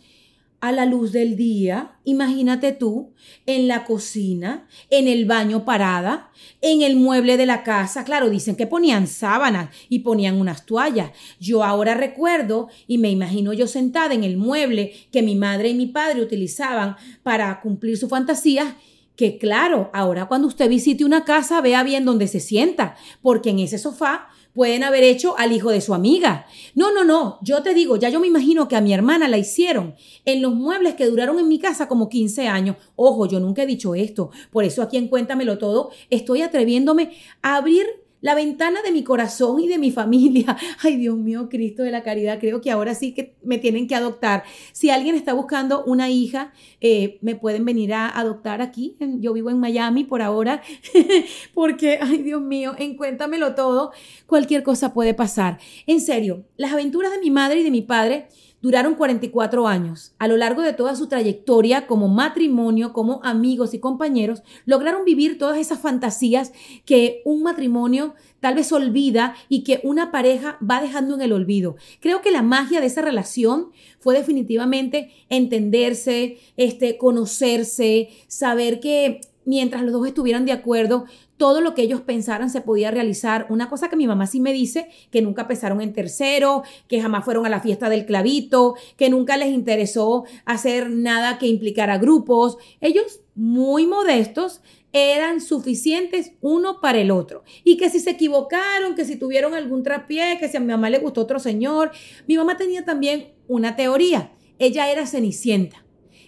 a 0.62 0.72
la 0.72 0.86
luz 0.86 1.12
del 1.12 1.36
día, 1.36 1.98
imagínate 2.04 2.72
tú, 2.72 3.14
en 3.48 3.68
la 3.68 3.84
cocina, 3.84 4.68
en 4.92 5.08
el 5.08 5.26
baño 5.26 5.66
parada, 5.66 6.32
en 6.62 6.84
el 6.84 6.96
mueble 6.96 7.36
de 7.36 7.48
la 7.48 7.64
casa. 7.64 8.04
Claro, 8.04 8.30
dicen 8.30 8.56
que 8.56 8.68
ponían 8.68 9.08
sábanas 9.08 9.76
y 9.90 10.00
ponían 10.00 10.40
unas 10.40 10.68
toallas. 10.68 11.12
Yo 11.40 11.64
ahora 11.64 11.96
recuerdo 11.96 12.70
y 12.86 13.00
me 13.00 13.10
imagino 13.10 13.54
yo 13.54 13.66
sentada 13.66 14.14
en 14.14 14.24
el 14.24 14.38
mueble 14.38 14.94
que 15.12 15.24
mi 15.24 15.36
madre 15.36 15.70
y 15.70 15.74
mi 15.74 15.88
padre 15.88 16.22
utilizaban 16.22 16.96
para 17.24 17.60
cumplir 17.60 17.98
sus 17.98 18.10
fantasías 18.10 18.76
que 19.16 19.38
claro, 19.38 19.92
ahora 19.94 20.28
cuando 20.28 20.48
usted 20.48 20.68
visite 20.70 21.06
una 21.06 21.26
casa, 21.26 21.62
vea 21.62 21.84
bien 21.84 22.06
dónde 22.06 22.28
se 22.28 22.40
sienta, 22.40 22.96
porque 23.22 23.52
en 23.52 23.60
ese 23.60 23.78
sofá 23.78 24.30
pueden 24.54 24.84
haber 24.84 25.04
hecho 25.04 25.38
al 25.38 25.52
hijo 25.52 25.72
de 25.72 25.82
su 25.82 25.94
amiga. 25.94 26.46
No, 26.76 26.94
no, 26.94 27.04
no, 27.04 27.40
yo 27.42 27.64
te 27.64 27.74
digo, 27.74 27.96
ya 27.96 28.10
yo 28.10 28.20
me 28.20 28.28
imagino 28.28 28.68
que 28.68 28.76
a 28.76 28.82
mi 28.82 28.94
hermana 28.94 29.28
la 29.28 29.38
hicieron 29.38 29.96
en 30.26 30.42
los 30.42 30.54
muebles 30.54 30.96
que 30.96 31.06
duraron 31.06 31.40
en 31.40 31.48
mi 31.48 31.60
casa 31.60 31.88
como 31.88 32.10
15 32.10 32.48
años. 32.48 32.78
Ojo, 32.96 33.26
yo 33.28 33.40
nunca 33.40 33.64
he 33.64 33.68
dicho 33.68 33.96
esto, 33.96 34.32
por 34.52 34.64
eso 34.64 34.82
aquí 34.82 34.98
en 34.98 35.08
Cuéntamelo 35.08 35.58
Todo 35.58 35.92
estoy 36.10 36.42
atreviéndome 36.42 37.12
a 37.42 37.56
abrir 37.56 37.86
la 38.22 38.36
ventana 38.36 38.82
de 38.82 38.92
mi 38.92 39.04
corazón 39.04 39.60
y 39.60 39.68
de 39.68 39.78
mi 39.78 39.92
familia. 40.02 40.56
Ay, 40.82 40.96
Dios 40.98 41.18
mío, 41.18 41.50
Cristo 41.50 41.84
de 41.84 41.92
la 41.92 42.04
caridad, 42.04 42.40
creo 42.40 42.62
que 42.62 42.72
ahora 42.72 42.96
sí 42.96 43.14
que 43.14 43.36
me 43.44 43.58
tienen 43.58 43.88
que 43.88 43.96
adoptar. 43.96 44.44
Si 44.72 44.90
alguien 44.90 45.16
está 45.16 45.34
buscando 45.34 45.84
una 45.84 46.10
hija, 46.10 46.54
eh, 46.80 47.18
me 47.22 47.36
pueden 47.36 47.66
venir 47.66 47.94
a 47.94 48.08
adoptar 48.08 48.62
aquí. 48.62 48.96
Yo 49.20 49.34
vivo 49.34 49.50
en 49.50 49.60
Miami 49.60 50.04
por 50.04 50.22
ahora, 50.22 50.62
porque, 51.54 52.00
ay, 52.02 52.20
Dios 52.20 52.42
mío, 52.42 52.76
encuéntamelo 52.78 53.56
todo, 53.56 53.92
cualquier 54.28 54.64
cosa 54.64 54.94
puede 54.94 55.14
pasar. 55.14 55.60
En 55.88 56.00
serio, 56.00 56.46
las 56.58 56.72
aventuras 56.72 57.12
de 57.12 57.20
mi 57.20 57.32
madre 57.32 57.62
y 57.62 57.64
de 57.64 57.72
mi 57.72 57.82
padre 57.82 58.28
Duraron 58.62 58.96
44 58.96 59.68
años. 59.68 60.14
A 60.20 60.28
lo 60.28 60.38
largo 60.38 60.62
de 60.62 60.74
toda 60.74 60.96
su 60.96 61.08
trayectoria 61.08 61.88
como 61.88 62.08
matrimonio, 62.08 62.94
como 62.94 63.20
amigos 63.24 63.74
y 63.74 63.80
compañeros, 63.80 64.44
lograron 64.66 65.04
vivir 65.06 65.38
todas 65.38 65.58
esas 65.58 65.80
fantasías 65.80 66.52
que 66.86 67.22
un 67.26 67.44
matrimonio 67.44 68.14
tal 68.40 68.56
vez 68.56 68.72
olvida 68.72 69.36
y 69.50 69.64
que 69.64 69.80
una 69.84 70.12
pareja 70.12 70.58
va 70.68 70.82
dejando 70.82 71.16
en 71.16 71.22
el 71.22 71.34
olvido. 71.34 71.76
Creo 72.00 72.22
que 72.22 72.32
la 72.32 72.42
magia 72.42 72.82
de 72.82 72.88
esa 72.88 73.02
relación 73.02 73.70
fue 74.00 74.16
definitivamente 74.16 75.12
entenderse, 75.30 76.38
este, 76.58 76.98
conocerse, 76.98 78.10
saber 78.28 78.80
que 78.80 79.22
mientras 79.46 79.84
los 79.84 79.94
dos 79.94 80.08
estuvieran 80.08 80.46
de 80.46 80.52
acuerdo, 80.52 81.06
todo 81.42 81.60
lo 81.60 81.74
que 81.74 81.82
ellos 81.82 82.02
pensaran 82.02 82.52
se 82.52 82.62
podía 82.62 82.92
realizar. 82.92 83.48
Una 83.50 83.68
cosa 83.68 83.90
que 83.90 83.96
mi 83.96 84.06
mamá 84.06 84.28
sí 84.28 84.40
me 84.40 84.54
dice, 84.54 84.90
que 85.10 85.24
nunca 85.24 85.48
pesaron 85.48 85.82
en 85.82 85.92
tercero, 85.92 86.62
que 86.88 87.02
jamás 87.02 87.26
fueron 87.26 87.48
a 87.48 87.50
la 87.50 87.62
fiesta 87.62 87.90
del 87.90 88.06
clavito, 88.06 88.76
que 88.96 89.10
nunca 89.10 89.38
les 89.38 89.52
interesó 89.52 90.26
hacer 90.46 90.92
nada 90.92 91.40
que 91.40 91.48
implicara 91.48 91.98
grupos. 91.98 92.60
Ellos, 92.80 93.22
muy 93.34 93.88
modestos, 93.88 94.62
eran 94.94 95.42
suficientes 95.42 96.34
uno 96.42 96.80
para 96.80 97.00
el 97.00 97.10
otro. 97.10 97.44
Y 97.64 97.76
que 97.76 97.90
si 97.90 98.00
se 98.00 98.12
equivocaron, 98.12 98.94
que 98.94 99.04
si 99.04 99.16
tuvieron 99.16 99.56
algún 99.56 99.82
traspié, 99.82 100.38
que 100.40 100.48
si 100.48 100.58
a 100.58 100.60
mi 100.60 100.68
mamá 100.68 100.92
le 100.92 101.00
gustó 101.00 101.22
otro 101.22 101.40
señor. 101.40 101.90
Mi 102.28 102.38
mamá 102.38 102.56
tenía 102.56 102.86
también 102.86 103.34
una 103.48 103.76
teoría. 103.76 104.32
Ella 104.60 104.92
era 104.92 105.08
cenicienta. 105.08 105.84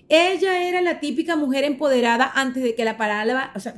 Ella 0.09 0.67
era 0.67 0.81
la 0.81 0.99
típica 0.99 1.35
mujer 1.35 1.63
empoderada 1.63 2.31
antes 2.35 2.61
de 2.61 2.75
que 2.75 2.85
la 2.85 2.97
palabra, 2.97 3.51
o 3.55 3.59
sea, 3.59 3.73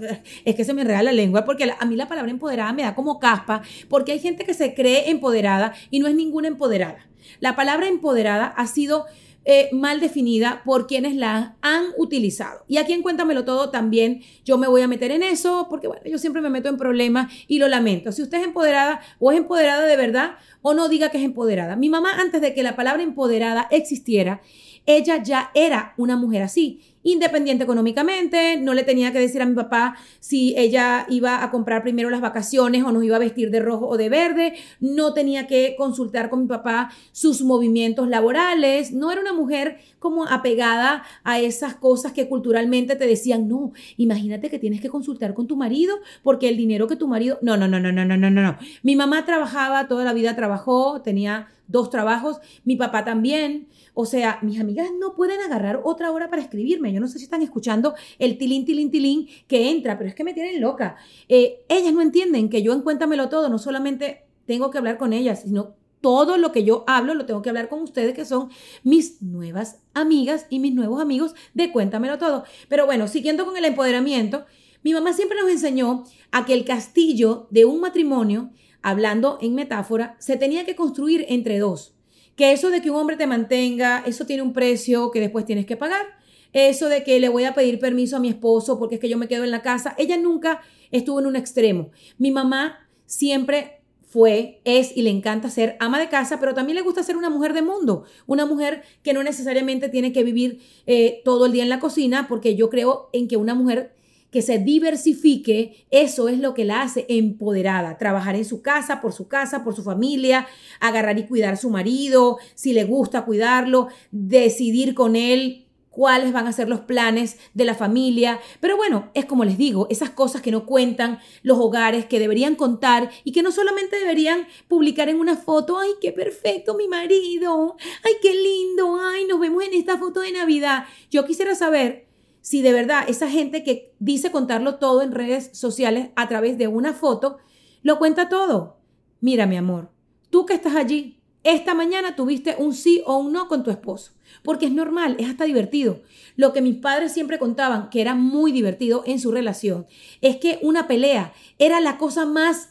es 0.46 0.56
que 0.56 0.66
se 0.66 0.74
me 0.74 0.82
enreda 0.82 1.04
la 1.04 1.14
lengua 1.14 1.46
porque 1.46 1.72
a 1.78 1.86
mí 1.86 1.96
la 1.96 2.08
palabra 2.08 2.32
empoderada 2.32 2.74
me 2.74 2.84
da 2.84 2.96
como 2.96 3.20
caspa, 3.20 3.62
porque 3.90 4.12
hay 4.12 4.20
gente 4.20 4.46
que 4.46 4.54
se 4.54 4.74
cree 4.74 5.10
empoderada 5.10 5.74
y 5.92 6.00
no 6.00 6.08
es 6.08 6.16
ninguna 6.16 6.48
empoderada. 6.48 7.08
La 7.40 7.56
palabra 7.56 7.88
empoderada 7.88 8.48
ha 8.48 8.68
sido 8.68 9.06
eh, 9.48 9.70
mal 9.72 10.00
definida 10.00 10.64
por 10.66 10.88
quienes 10.88 11.16
la 11.16 11.56
han 11.62 11.86
utilizado. 11.98 12.66
Y 12.68 12.78
aquí 12.78 12.94
en 12.94 13.04
Cuéntamelo 13.04 13.46
Todo 13.46 13.70
también 13.70 14.24
yo 14.44 14.58
me 14.58 14.68
voy 14.68 14.82
a 14.82 14.88
meter 14.88 15.12
en 15.12 15.22
eso 15.22 15.68
porque, 15.70 15.88
bueno, 15.88 16.02
yo 16.04 16.18
siempre 16.18 16.42
me 16.42 16.50
meto 16.50 16.68
en 16.68 16.78
problemas 16.78 17.32
y 17.48 17.60
lo 17.60 17.68
lamento. 17.68 18.12
Si 18.12 18.24
usted 18.24 18.40
es 18.40 18.44
empoderada 18.44 19.02
o 19.20 19.32
es 19.32 19.38
empoderada 19.38 19.86
de 19.86 19.98
verdad 19.98 20.38
o 20.64 20.74
no 20.74 20.90
diga 20.90 21.10
que 21.10 21.20
es 21.20 21.24
empoderada. 21.24 21.76
Mi 21.76 21.90
mamá, 21.90 22.20
antes 22.20 22.42
de 22.42 22.56
que 22.56 22.64
la 22.64 22.76
palabra 22.76 23.04
empoderada 23.04 23.68
existiera, 23.70 24.42
ella 24.86 25.22
ya 25.22 25.52
era 25.54 25.94
una 25.98 26.16
mujer 26.16 26.44
así, 26.44 26.82
independiente 27.06 27.64
económicamente, 27.64 28.58
no 28.58 28.74
le 28.74 28.84
tenía 28.84 29.12
que 29.12 29.20
decir 29.20 29.42
a 29.42 29.46
mi 29.46 29.54
papá 29.54 29.96
si 30.20 30.56
ella 30.58 31.06
iba 31.08 31.44
a 31.44 31.52
comprar 31.52 31.84
primero 31.84 32.10
las 32.10 32.20
vacaciones 32.20 32.84
o 32.84 32.92
nos 32.92 33.04
iba 33.04 33.16
a 33.16 33.20
vestir 33.20 33.52
de 33.52 33.60
rojo 33.60 33.88
o 33.88 33.96
de 33.96 34.10
verde, 34.10 34.54
no 34.80 35.14
tenía 35.14 35.46
que 35.46 35.76
consultar 35.78 36.32
con 36.32 36.42
mi 36.42 36.48
papá 36.48 36.92
sus 37.12 37.44
movimientos 37.44 38.10
laborales, 38.10 38.92
no 38.92 39.12
era 39.12 39.22
una 39.22 39.34
mujer 39.34 39.78
como 40.00 40.26
apegada 40.26 41.04
a 41.24 41.40
esas 41.40 41.76
cosas 41.76 42.12
que 42.12 42.28
culturalmente 42.28 42.96
te 42.96 43.06
decían, 43.06 43.48
no, 43.48 43.72
imagínate 43.98 44.50
que 44.50 44.60
tienes 44.60 44.82
que 44.82 44.90
consultar 44.90 45.36
con 45.36 45.46
tu 45.46 45.56
marido 45.56 45.98
porque 46.24 46.50
el 46.50 46.58
dinero 46.58 46.88
que 46.88 46.96
tu 46.96 47.08
marido, 47.08 47.38
no, 47.44 47.56
no, 47.56 47.68
no, 47.68 47.80
no, 47.80 47.92
no, 47.92 48.06
no, 48.06 48.18
no, 48.18 48.30
no. 48.30 48.58
Mi 48.82 48.96
mamá 48.96 49.26
trabajaba, 49.26 49.88
toda 49.88 50.04
la 50.06 50.14
vida 50.14 50.36
trabajó, 50.36 51.02
tenía 51.04 51.50
dos 51.68 51.90
trabajos, 51.90 52.40
mi 52.64 52.76
papá 52.76 53.06
también. 53.06 53.68
O 53.96 54.06
sea, 54.06 54.38
mis 54.44 54.60
amigas 54.60 54.90
no 55.00 55.16
pueden 55.16 55.42
agarrar 55.42 55.82
otra 55.84 56.12
hora 56.12 56.30
para 56.30 56.42
escribirme. 56.42 56.94
Yo 56.94 57.00
no 57.00 57.08
sé 57.08 57.18
si 57.18 57.24
están 57.24 57.42
escuchando 57.42 57.96
el 58.20 58.38
tilín, 58.38 58.66
tilín, 58.66 58.92
tilín 58.92 59.28
que 59.48 59.72
entra, 59.72 59.98
pero 59.98 60.08
es 60.08 60.16
que 60.16 60.24
me 60.24 60.34
tienen 60.34 60.62
loca. 60.62 60.98
Eh, 61.28 61.66
ellas 61.70 61.94
no 61.94 62.02
entienden 62.02 62.50
que 62.50 62.62
yo 62.62 62.74
en 62.74 62.82
Cuéntamelo 62.82 63.30
Todo 63.30 63.50
no 63.50 63.58
solamente 63.58 64.28
tengo 64.46 64.70
que 64.70 64.78
hablar 64.78 64.98
con 64.98 65.14
ellas, 65.14 65.42
sino 65.42 65.76
todo 66.02 66.38
lo 66.38 66.52
que 66.52 66.64
yo 66.64 66.84
hablo 66.86 67.16
lo 67.16 67.26
tengo 67.26 67.42
que 67.42 67.50
hablar 67.50 67.68
con 67.68 67.82
ustedes, 67.82 68.14
que 68.14 68.26
son 68.26 68.50
mis 68.84 69.24
nuevas 69.24 69.80
amigas 69.96 70.46
y 70.52 70.60
mis 70.60 70.76
nuevos 70.76 71.02
amigos 71.02 71.34
de 71.56 71.72
Cuéntamelo 71.72 72.20
Todo. 72.20 72.44
Pero 72.70 72.86
bueno, 72.86 73.08
siguiendo 73.08 73.46
con 73.46 73.58
el 73.58 73.66
empoderamiento, 73.66 74.46
mi 74.84 74.94
mamá 74.94 75.14
siempre 75.14 75.42
nos 75.42 75.50
enseñó 75.50 76.04
a 76.32 76.46
que 76.46 76.54
el 76.54 76.64
castillo 76.64 77.48
de 77.50 77.66
un 77.66 77.80
matrimonio 77.80 78.52
hablando 78.86 79.40
en 79.42 79.56
metáfora, 79.56 80.16
se 80.20 80.38
tenía 80.38 80.64
que 80.64 80.76
construir 80.76 81.26
entre 81.28 81.58
dos. 81.58 81.95
Que 82.36 82.52
eso 82.52 82.70
de 82.70 82.82
que 82.82 82.90
un 82.90 82.98
hombre 82.98 83.18
te 83.18 83.28
mantenga, 83.28 84.04
eso 84.06 84.26
tiene 84.26 84.44
un 84.44 84.54
precio 84.54 85.12
que 85.12 85.20
después 85.20 85.46
tienes 85.46 85.66
que 85.66 85.78
pagar. 85.78 86.06
Eso 86.54 86.88
de 86.88 87.04
que 87.04 87.20
le 87.20 87.30
voy 87.30 87.44
a 87.44 87.54
pedir 87.54 87.80
permiso 87.80 88.16
a 88.16 88.20
mi 88.20 88.30
esposo 88.30 88.80
porque 88.80 88.96
es 88.96 89.02
que 89.02 89.10
yo 89.10 89.18
me 89.18 89.28
quedo 89.28 89.44
en 89.44 89.52
la 89.52 89.62
casa. 89.62 89.96
Ella 89.98 90.18
nunca 90.18 90.62
estuvo 90.92 91.20
en 91.20 91.28
un 91.28 91.36
extremo. 91.36 91.92
Mi 92.18 92.32
mamá 92.32 92.88
siempre 93.06 93.82
fue, 94.16 94.62
es 94.64 94.96
y 94.96 95.02
le 95.02 95.10
encanta 95.10 95.50
ser 95.50 95.76
ama 95.82 96.00
de 96.00 96.08
casa, 96.08 96.40
pero 96.40 96.54
también 96.54 96.78
le 96.78 96.82
gusta 96.82 97.04
ser 97.04 97.18
una 97.18 97.30
mujer 97.30 97.54
de 97.54 97.62
mundo, 97.62 98.06
una 98.28 98.46
mujer 98.46 98.84
que 99.04 99.12
no 99.12 99.24
necesariamente 99.24 99.90
tiene 99.90 100.14
que 100.14 100.24
vivir 100.24 100.62
eh, 100.86 101.22
todo 101.26 101.48
el 101.48 101.52
día 101.52 101.64
en 101.64 101.70
la 101.70 101.82
cocina, 101.82 102.28
porque 102.30 102.56
yo 102.56 102.70
creo 102.70 103.10
en 103.12 103.28
que 103.28 103.36
una 103.36 103.56
mujer 103.56 103.95
que 104.36 104.42
se 104.42 104.60
diversifique, 104.60 105.88
eso 105.92 106.28
es 106.28 106.40
lo 106.40 106.54
que 106.54 106.66
la 106.66 106.82
hace 106.82 107.06
empoderada. 107.08 107.98
Trabajar 107.98 108.36
en 108.36 108.44
su 108.44 108.62
casa, 108.62 109.00
por 109.00 109.14
su 109.14 109.30
casa, 109.30 109.64
por 109.64 109.78
su 109.78 109.82
familia, 109.82 110.46
agarrar 110.82 111.18
y 111.18 111.26
cuidar 111.26 111.54
a 111.54 111.56
su 111.56 111.70
marido, 111.70 112.38
si 112.54 112.74
le 112.74 112.84
gusta 112.84 113.24
cuidarlo, 113.24 113.88
decidir 114.12 114.94
con 114.94 115.16
él 115.16 115.68
cuáles 115.90 116.34
van 116.34 116.48
a 116.48 116.52
ser 116.52 116.68
los 116.68 116.82
planes 116.82 117.38
de 117.54 117.64
la 117.64 117.76
familia. 117.76 118.42
Pero 118.60 118.76
bueno, 118.76 119.10
es 119.14 119.24
como 119.24 119.46
les 119.46 119.58
digo, 119.58 119.88
esas 119.90 120.10
cosas 120.10 120.42
que 120.42 120.52
no 120.52 120.66
cuentan 120.66 121.20
los 121.42 121.58
hogares, 121.58 122.04
que 122.04 122.20
deberían 122.20 122.56
contar 122.56 123.12
y 123.24 123.32
que 123.32 123.42
no 123.42 123.54
solamente 123.54 123.98
deberían 123.98 124.48
publicar 124.68 125.08
en 125.08 125.22
una 125.22 125.38
foto, 125.38 125.80
ay, 125.80 125.92
qué 126.02 126.12
perfecto 126.12 126.76
mi 126.76 126.90
marido, 126.90 127.78
ay, 128.04 128.14
qué 128.22 128.34
lindo, 128.34 129.00
ay, 129.00 129.28
nos 129.28 129.40
vemos 129.40 129.64
en 129.64 129.76
esta 129.76 129.98
foto 129.98 130.20
de 130.20 130.34
Navidad. 130.34 130.84
Yo 131.10 131.26
quisiera 131.26 131.56
saber 131.56 132.05
si 132.46 132.62
de 132.62 132.74
verdad 132.74 133.06
esa 133.08 133.28
gente 133.28 133.64
que 133.64 133.96
dice 133.98 134.30
contarlo 134.30 134.76
todo 134.76 135.02
en 135.02 135.14
redes 135.14 135.50
sociales 135.54 136.10
a 136.16 136.28
través 136.28 136.60
de 136.60 136.68
una 136.68 136.94
foto, 136.94 137.40
lo 137.82 137.98
cuenta 137.98 138.30
todo. 138.30 138.78
Mira, 139.20 139.48
mi 139.48 139.58
amor, 139.58 139.90
tú 140.30 140.46
que 140.46 140.54
estás 140.54 140.76
allí, 140.76 141.24
esta 141.44 141.74
mañana 141.74 142.16
tuviste 142.16 142.56
un 142.60 142.76
sí 142.76 143.02
o 143.08 143.18
un 143.18 143.34
no 143.34 143.48
con 143.48 143.64
tu 143.64 143.72
esposo, 143.72 144.12
porque 144.44 144.68
es 144.68 144.72
normal, 144.72 145.16
es 145.18 145.28
hasta 145.28 145.46
divertido. 145.46 146.04
Lo 146.36 146.54
que 146.54 146.62
mis 146.62 146.76
padres 146.76 147.14
siempre 147.14 147.40
contaban, 147.40 147.90
que 147.90 148.00
era 148.00 148.14
muy 148.14 148.52
divertido 148.52 149.02
en 149.08 149.20
su 149.20 149.32
relación, 149.32 149.88
es 150.22 150.38
que 150.38 150.60
una 150.62 150.88
pelea 150.88 151.34
era 151.58 151.82
la 151.82 151.98
cosa 151.98 152.28
más 152.28 152.70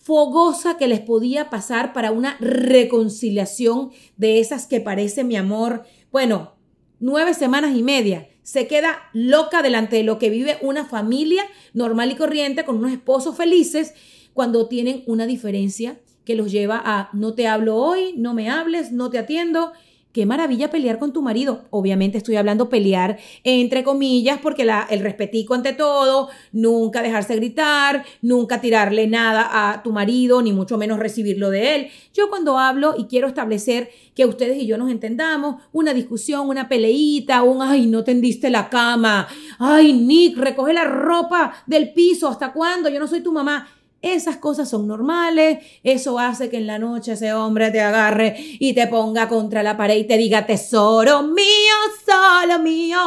fogosa 0.00 0.76
que 0.76 0.86
les 0.86 1.00
podía 1.00 1.50
pasar 1.50 1.92
para 1.92 2.12
una 2.12 2.36
reconciliación 2.38 3.90
de 4.16 4.38
esas 4.38 4.68
que 4.68 4.80
parece, 4.80 5.24
mi 5.24 5.34
amor, 5.34 5.82
bueno, 6.12 6.54
nueve 7.00 7.34
semanas 7.34 7.76
y 7.76 7.82
media 7.82 8.28
se 8.46 8.68
queda 8.68 9.10
loca 9.12 9.60
delante 9.60 9.96
de 9.96 10.04
lo 10.04 10.20
que 10.20 10.30
vive 10.30 10.56
una 10.62 10.84
familia 10.84 11.42
normal 11.72 12.12
y 12.12 12.14
corriente 12.14 12.64
con 12.64 12.76
unos 12.76 12.92
esposos 12.92 13.36
felices 13.36 13.92
cuando 14.34 14.68
tienen 14.68 15.02
una 15.06 15.26
diferencia 15.26 15.98
que 16.24 16.36
los 16.36 16.52
lleva 16.52 16.80
a 16.84 17.10
no 17.12 17.34
te 17.34 17.48
hablo 17.48 17.74
hoy, 17.74 18.14
no 18.16 18.34
me 18.34 18.48
hables, 18.48 18.92
no 18.92 19.10
te 19.10 19.18
atiendo. 19.18 19.72
Qué 20.16 20.24
maravilla 20.24 20.70
pelear 20.70 20.98
con 20.98 21.12
tu 21.12 21.20
marido. 21.20 21.66
Obviamente 21.68 22.16
estoy 22.16 22.36
hablando 22.36 22.70
pelear 22.70 23.18
entre 23.44 23.84
comillas 23.84 24.38
porque 24.42 24.64
la, 24.64 24.86
el 24.88 25.00
respetico 25.00 25.52
ante 25.52 25.74
todo, 25.74 26.30
nunca 26.52 27.02
dejarse 27.02 27.36
gritar, 27.36 28.02
nunca 28.22 28.62
tirarle 28.62 29.08
nada 29.08 29.74
a 29.74 29.82
tu 29.82 29.92
marido, 29.92 30.40
ni 30.40 30.54
mucho 30.54 30.78
menos 30.78 31.00
recibirlo 31.00 31.50
de 31.50 31.74
él. 31.74 31.88
Yo 32.14 32.30
cuando 32.30 32.58
hablo 32.58 32.94
y 32.96 33.04
quiero 33.08 33.28
establecer 33.28 33.90
que 34.14 34.24
ustedes 34.24 34.56
y 34.56 34.66
yo 34.66 34.78
nos 34.78 34.90
entendamos, 34.90 35.56
una 35.70 35.92
discusión, 35.92 36.48
una 36.48 36.66
peleita, 36.66 37.42
un, 37.42 37.60
ay, 37.60 37.84
no 37.84 38.02
tendiste 38.02 38.48
la 38.48 38.70
cama, 38.70 39.28
ay, 39.58 39.92
Nick, 39.92 40.38
recoge 40.38 40.72
la 40.72 40.84
ropa 40.84 41.52
del 41.66 41.92
piso, 41.92 42.26
¿hasta 42.26 42.54
cuándo? 42.54 42.88
Yo 42.88 42.98
no 42.98 43.06
soy 43.06 43.20
tu 43.20 43.32
mamá. 43.32 43.68
Esas 44.14 44.36
cosas 44.36 44.70
son 44.70 44.86
normales, 44.86 45.58
eso 45.82 46.20
hace 46.20 46.48
que 46.48 46.58
en 46.58 46.68
la 46.68 46.78
noche 46.78 47.12
ese 47.12 47.32
hombre 47.32 47.72
te 47.72 47.80
agarre 47.80 48.36
y 48.38 48.72
te 48.72 48.86
ponga 48.86 49.28
contra 49.28 49.64
la 49.64 49.76
pared 49.76 49.96
y 49.96 50.04
te 50.04 50.16
diga, 50.16 50.46
tesoro 50.46 51.24
mío, 51.24 51.74
solo 52.04 52.60
mío. 52.60 52.98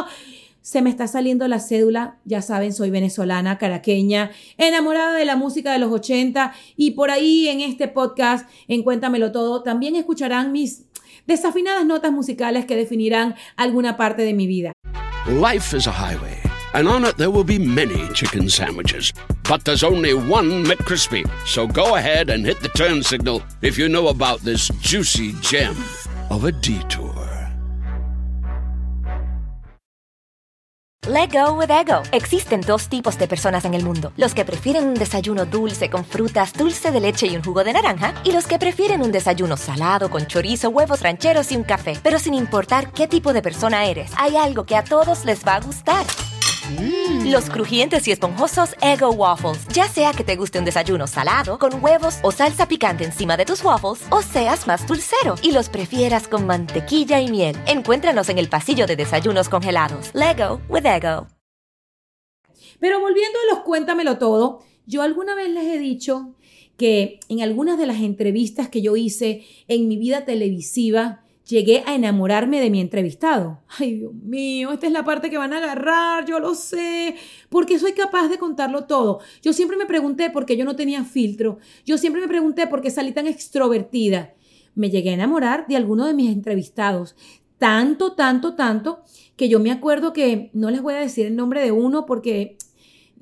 Se 0.60 0.82
me 0.82 0.90
está 0.90 1.06
saliendo 1.08 1.48
la 1.48 1.58
cédula, 1.58 2.18
ya 2.26 2.42
saben, 2.42 2.74
soy 2.74 2.90
venezolana, 2.90 3.56
caraqueña, 3.56 4.30
enamorada 4.58 5.14
de 5.14 5.24
la 5.24 5.36
música 5.36 5.72
de 5.72 5.78
los 5.78 5.90
80 5.90 6.52
y 6.76 6.90
por 6.90 7.10
ahí 7.10 7.48
en 7.48 7.62
este 7.62 7.88
podcast, 7.88 8.46
en 8.68 8.82
Cuéntamelo 8.82 9.32
Todo, 9.32 9.62
también 9.62 9.96
escucharán 9.96 10.52
mis 10.52 10.84
desafinadas 11.26 11.86
notas 11.86 12.12
musicales 12.12 12.66
que 12.66 12.76
definirán 12.76 13.36
alguna 13.56 13.96
parte 13.96 14.20
de 14.20 14.34
mi 14.34 14.46
vida. 14.46 14.72
Life 15.26 15.74
is 15.74 15.86
a 15.86 15.92
highway. 15.92 16.39
And 16.74 16.88
on 16.88 17.04
it 17.04 17.16
there 17.16 17.30
will 17.30 17.44
be 17.44 17.58
many 17.58 18.08
chicken 18.14 18.48
sandwiches. 18.48 19.12
But 19.48 19.64
there's 19.64 19.82
only 19.82 20.14
one 20.14 20.64
McCrispy. 20.64 21.28
So 21.46 21.66
go 21.66 21.96
ahead 21.96 22.30
and 22.30 22.44
hit 22.44 22.60
the 22.60 22.68
turn 22.68 23.02
signal 23.02 23.42
if 23.62 23.78
you 23.78 23.88
know 23.88 24.08
about 24.08 24.40
this 24.40 24.68
juicy 24.80 25.34
gem 25.40 25.76
of 26.30 26.44
a 26.44 26.52
detour. 26.52 27.10
Let 31.08 31.32
go 31.32 31.54
with 31.54 31.70
ego. 31.70 32.02
Existen 32.12 32.60
dos 32.60 32.88
tipos 32.88 33.18
de 33.18 33.26
personas 33.26 33.64
en 33.64 33.74
el 33.74 33.82
mundo: 33.82 34.12
los 34.16 34.34
que 34.34 34.44
prefieren 34.44 34.86
un 34.86 34.94
desayuno 34.94 35.46
dulce 35.46 35.88
con 35.88 36.04
frutas, 36.04 36.52
dulce 36.52 36.92
de 36.92 37.00
leche 37.00 37.26
y 37.26 37.34
un 37.34 37.42
jugo 37.42 37.64
de 37.64 37.72
naranja, 37.72 38.14
y 38.22 38.32
los 38.32 38.46
que 38.46 38.58
prefieren 38.58 39.02
un 39.02 39.10
desayuno 39.10 39.56
salado 39.56 40.10
con 40.10 40.26
chorizo, 40.26 40.68
huevos 40.68 41.00
rancheros 41.00 41.50
y 41.50 41.56
un 41.56 41.64
café. 41.64 41.98
Pero 42.02 42.18
sin 42.18 42.34
importar 42.34 42.92
qué 42.92 43.08
tipo 43.08 43.32
de 43.32 43.42
persona 43.42 43.86
eres, 43.86 44.12
hay 44.18 44.36
algo 44.36 44.64
que 44.64 44.76
a 44.76 44.84
todos 44.84 45.24
les 45.24 45.44
va 45.44 45.56
a 45.56 45.60
gustar. 45.60 46.04
Los 47.24 47.50
crujientes 47.50 48.06
y 48.08 48.12
esponjosos 48.12 48.74
Ego 48.80 49.10
Waffles. 49.10 49.66
Ya 49.68 49.88
sea 49.88 50.12
que 50.12 50.24
te 50.24 50.36
guste 50.36 50.58
un 50.58 50.64
desayuno 50.64 51.06
salado, 51.06 51.58
con 51.58 51.82
huevos 51.82 52.18
o 52.22 52.32
salsa 52.32 52.66
picante 52.66 53.04
encima 53.04 53.36
de 53.36 53.44
tus 53.44 53.64
waffles, 53.64 54.06
o 54.10 54.22
seas 54.22 54.66
más 54.66 54.86
dulcero 54.86 55.34
y 55.42 55.52
los 55.52 55.68
prefieras 55.68 56.28
con 56.28 56.46
mantequilla 56.46 57.20
y 57.20 57.30
miel. 57.30 57.56
Encuéntranos 57.66 58.28
en 58.28 58.38
el 58.38 58.48
pasillo 58.48 58.86
de 58.86 58.96
desayunos 58.96 59.48
congelados. 59.48 60.10
Lego 60.14 60.60
with 60.68 60.86
Ego. 60.86 61.26
Pero 62.78 63.00
volviendo 63.00 63.38
a 63.38 63.54
los 63.54 63.64
cuéntamelo 63.64 64.18
todo, 64.18 64.62
yo 64.86 65.02
alguna 65.02 65.34
vez 65.34 65.50
les 65.50 65.64
he 65.64 65.78
dicho 65.78 66.34
que 66.76 67.20
en 67.28 67.42
algunas 67.42 67.78
de 67.78 67.86
las 67.86 68.00
entrevistas 68.00 68.70
que 68.70 68.80
yo 68.80 68.96
hice 68.96 69.44
en 69.68 69.86
mi 69.86 69.98
vida 69.98 70.24
televisiva, 70.24 71.19
llegué 71.50 71.82
a 71.86 71.94
enamorarme 71.94 72.60
de 72.60 72.70
mi 72.70 72.80
entrevistado. 72.80 73.60
Ay, 73.78 73.96
Dios 73.96 74.14
mío, 74.14 74.72
esta 74.72 74.86
es 74.86 74.92
la 74.92 75.04
parte 75.04 75.30
que 75.30 75.38
van 75.38 75.52
a 75.52 75.58
agarrar, 75.58 76.24
yo 76.24 76.38
lo 76.38 76.54
sé, 76.54 77.16
porque 77.48 77.78
soy 77.78 77.92
capaz 77.92 78.28
de 78.28 78.38
contarlo 78.38 78.84
todo. 78.84 79.20
Yo 79.42 79.52
siempre 79.52 79.76
me 79.76 79.86
pregunté 79.86 80.30
por 80.30 80.46
qué 80.46 80.56
yo 80.56 80.64
no 80.64 80.76
tenía 80.76 81.04
filtro. 81.04 81.58
Yo 81.84 81.98
siempre 81.98 82.22
me 82.22 82.28
pregunté 82.28 82.66
por 82.66 82.80
qué 82.80 82.90
salí 82.90 83.12
tan 83.12 83.26
extrovertida. 83.26 84.34
Me 84.74 84.90
llegué 84.90 85.10
a 85.10 85.14
enamorar 85.14 85.66
de 85.66 85.76
alguno 85.76 86.06
de 86.06 86.14
mis 86.14 86.32
entrevistados. 86.32 87.16
Tanto, 87.58 88.12
tanto, 88.12 88.54
tanto, 88.54 89.02
que 89.36 89.48
yo 89.48 89.60
me 89.60 89.70
acuerdo 89.70 90.12
que 90.12 90.50
no 90.54 90.70
les 90.70 90.80
voy 90.80 90.94
a 90.94 91.00
decir 91.00 91.26
el 91.26 91.36
nombre 91.36 91.62
de 91.62 91.72
uno 91.72 92.06
porque... 92.06 92.56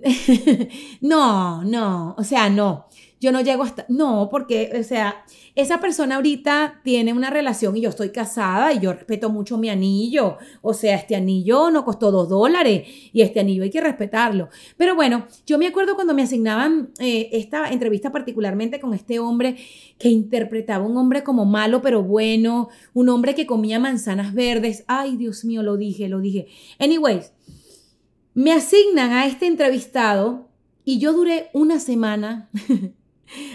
no, 1.00 1.64
no, 1.64 2.14
o 2.16 2.22
sea, 2.22 2.48
no 2.48 2.86
yo 3.20 3.32
no 3.32 3.40
llego 3.40 3.64
hasta, 3.64 3.84
no, 3.88 4.28
porque, 4.30 4.72
o 4.78 4.82
sea, 4.84 5.24
esa 5.56 5.80
persona 5.80 6.16
ahorita 6.16 6.80
tiene 6.84 7.12
una 7.12 7.30
relación 7.30 7.76
y 7.76 7.80
yo 7.80 7.88
estoy 7.88 8.10
casada 8.10 8.72
y 8.72 8.78
yo 8.78 8.92
respeto 8.92 9.28
mucho 9.28 9.58
mi 9.58 9.68
anillo. 9.68 10.36
O 10.62 10.72
sea, 10.72 10.94
este 10.94 11.16
anillo 11.16 11.70
no 11.70 11.84
costó 11.84 12.12
dos 12.12 12.28
dólares 12.28 12.86
y 13.12 13.22
este 13.22 13.40
anillo 13.40 13.64
hay 13.64 13.70
que 13.70 13.80
respetarlo. 13.80 14.50
Pero 14.76 14.94
bueno, 14.94 15.26
yo 15.46 15.58
me 15.58 15.66
acuerdo 15.66 15.96
cuando 15.96 16.14
me 16.14 16.22
asignaban 16.22 16.90
eh, 17.00 17.30
esta 17.32 17.70
entrevista 17.70 18.12
particularmente 18.12 18.78
con 18.78 18.94
este 18.94 19.18
hombre 19.18 19.56
que 19.98 20.08
interpretaba 20.08 20.86
un 20.86 20.96
hombre 20.96 21.24
como 21.24 21.44
malo 21.44 21.82
pero 21.82 22.04
bueno, 22.04 22.68
un 22.94 23.08
hombre 23.08 23.34
que 23.34 23.46
comía 23.46 23.80
manzanas 23.80 24.34
verdes. 24.34 24.84
Ay, 24.86 25.16
Dios 25.16 25.44
mío, 25.44 25.64
lo 25.64 25.76
dije, 25.76 26.08
lo 26.08 26.20
dije. 26.20 26.46
Anyways, 26.78 27.32
me 28.34 28.52
asignan 28.52 29.10
a 29.10 29.26
este 29.26 29.46
entrevistado 29.46 30.48
y 30.84 31.00
yo 31.00 31.12
duré 31.12 31.50
una 31.52 31.80
semana 31.80 32.48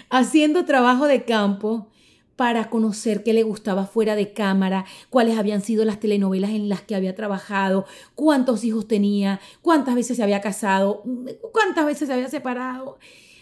haciendo 0.09 0.65
trabajo 0.65 1.07
de 1.07 1.25
campo 1.25 1.89
para 2.35 2.69
conocer 2.69 3.23
qué 3.23 3.33
le 3.33 3.43
gustaba 3.43 3.85
fuera 3.85 4.15
de 4.15 4.33
cámara, 4.33 4.85
cuáles 5.09 5.37
habían 5.37 5.61
sido 5.61 5.85
las 5.85 5.99
telenovelas 5.99 6.51
en 6.51 6.67
las 6.67 6.81
que 6.81 6.95
había 6.95 7.15
trabajado, 7.15 7.85
cuántos 8.15 8.63
hijos 8.63 8.87
tenía, 8.87 9.39
cuántas 9.61 9.95
veces 9.95 10.17
se 10.17 10.23
había 10.23 10.41
casado, 10.41 11.03
cuántas 11.51 11.85
veces 11.85 12.07
se 12.07 12.13
había 12.13 12.29
separado. 12.29 12.97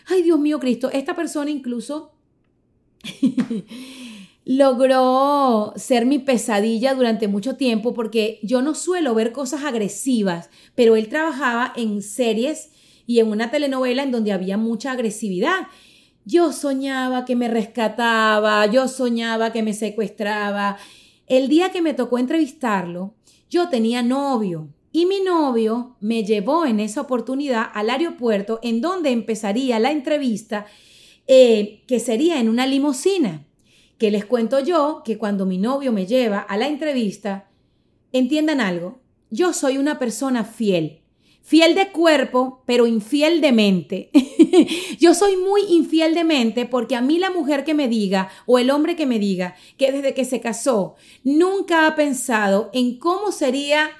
Ay, 0.07 0.23
Dios 0.23 0.39
mío 0.39 0.59
Cristo, 0.59 0.89
esta 0.91 1.15
persona 1.15 1.51
incluso 1.51 2.11
logró 4.45 5.73
ser 5.75 6.05
mi 6.05 6.19
pesadilla 6.19 6.93
durante 6.93 7.27
mucho 7.27 7.55
tiempo 7.55 7.93
porque 7.93 8.39
yo 8.43 8.61
no 8.61 8.75
suelo 8.75 9.15
ver 9.15 9.31
cosas 9.31 9.63
agresivas, 9.63 10.49
pero 10.75 10.95
él 10.95 11.07
trabajaba 11.07 11.71
en 11.75 12.01
series 12.01 12.71
y 13.05 13.19
en 13.19 13.27
una 13.29 13.51
telenovela 13.51 14.03
en 14.03 14.11
donde 14.11 14.31
había 14.31 14.57
mucha 14.57 14.91
agresividad. 14.91 15.67
Yo 16.25 16.51
soñaba 16.53 17.25
que 17.25 17.35
me 17.35 17.47
rescataba, 17.47 18.65
yo 18.67 18.87
soñaba 18.87 19.51
que 19.51 19.63
me 19.63 19.73
secuestraba. 19.73 20.77
El 21.27 21.47
día 21.47 21.71
que 21.71 21.81
me 21.81 21.93
tocó 21.93 22.19
entrevistarlo, 22.19 23.15
yo 23.49 23.69
tenía 23.69 24.03
novio 24.03 24.69
y 24.91 25.05
mi 25.05 25.21
novio 25.21 25.95
me 25.99 26.23
llevó 26.23 26.65
en 26.65 26.79
esa 26.79 27.01
oportunidad 27.01 27.65
al 27.73 27.89
aeropuerto 27.89 28.59
en 28.61 28.81
donde 28.81 29.09
empezaría 29.09 29.79
la 29.79 29.91
entrevista, 29.91 30.65
eh, 31.27 31.83
que 31.87 31.99
sería 31.99 32.39
en 32.39 32.49
una 32.49 32.67
limusina. 32.67 33.47
Que 33.97 34.11
les 34.11 34.25
cuento 34.25 34.59
yo 34.59 35.01
que 35.05 35.17
cuando 35.17 35.45
mi 35.45 35.57
novio 35.57 35.91
me 35.91 36.05
lleva 36.05 36.39
a 36.39 36.57
la 36.57 36.67
entrevista, 36.67 37.49
entiendan 38.11 38.59
algo, 38.59 38.99
yo 39.29 39.53
soy 39.53 39.77
una 39.77 39.97
persona 39.99 40.43
fiel 40.43 41.01
fiel 41.41 41.75
de 41.75 41.91
cuerpo, 41.91 42.63
pero 42.65 42.87
infiel 42.87 43.41
de 43.41 43.51
mente. 43.51 44.09
Yo 44.99 45.13
soy 45.13 45.37
muy 45.37 45.61
infiel 45.69 46.13
de 46.13 46.23
mente 46.23 46.65
porque 46.65 46.95
a 46.95 47.01
mí 47.01 47.19
la 47.19 47.31
mujer 47.31 47.63
que 47.63 47.73
me 47.73 47.87
diga 47.87 48.29
o 48.45 48.59
el 48.59 48.69
hombre 48.69 48.95
que 48.95 49.05
me 49.05 49.19
diga 49.19 49.55
que 49.77 49.91
desde 49.91 50.13
que 50.13 50.25
se 50.25 50.41
casó 50.41 50.95
nunca 51.23 51.87
ha 51.87 51.95
pensado 51.95 52.69
en 52.73 52.97
cómo 52.97 53.31
sería 53.31 53.91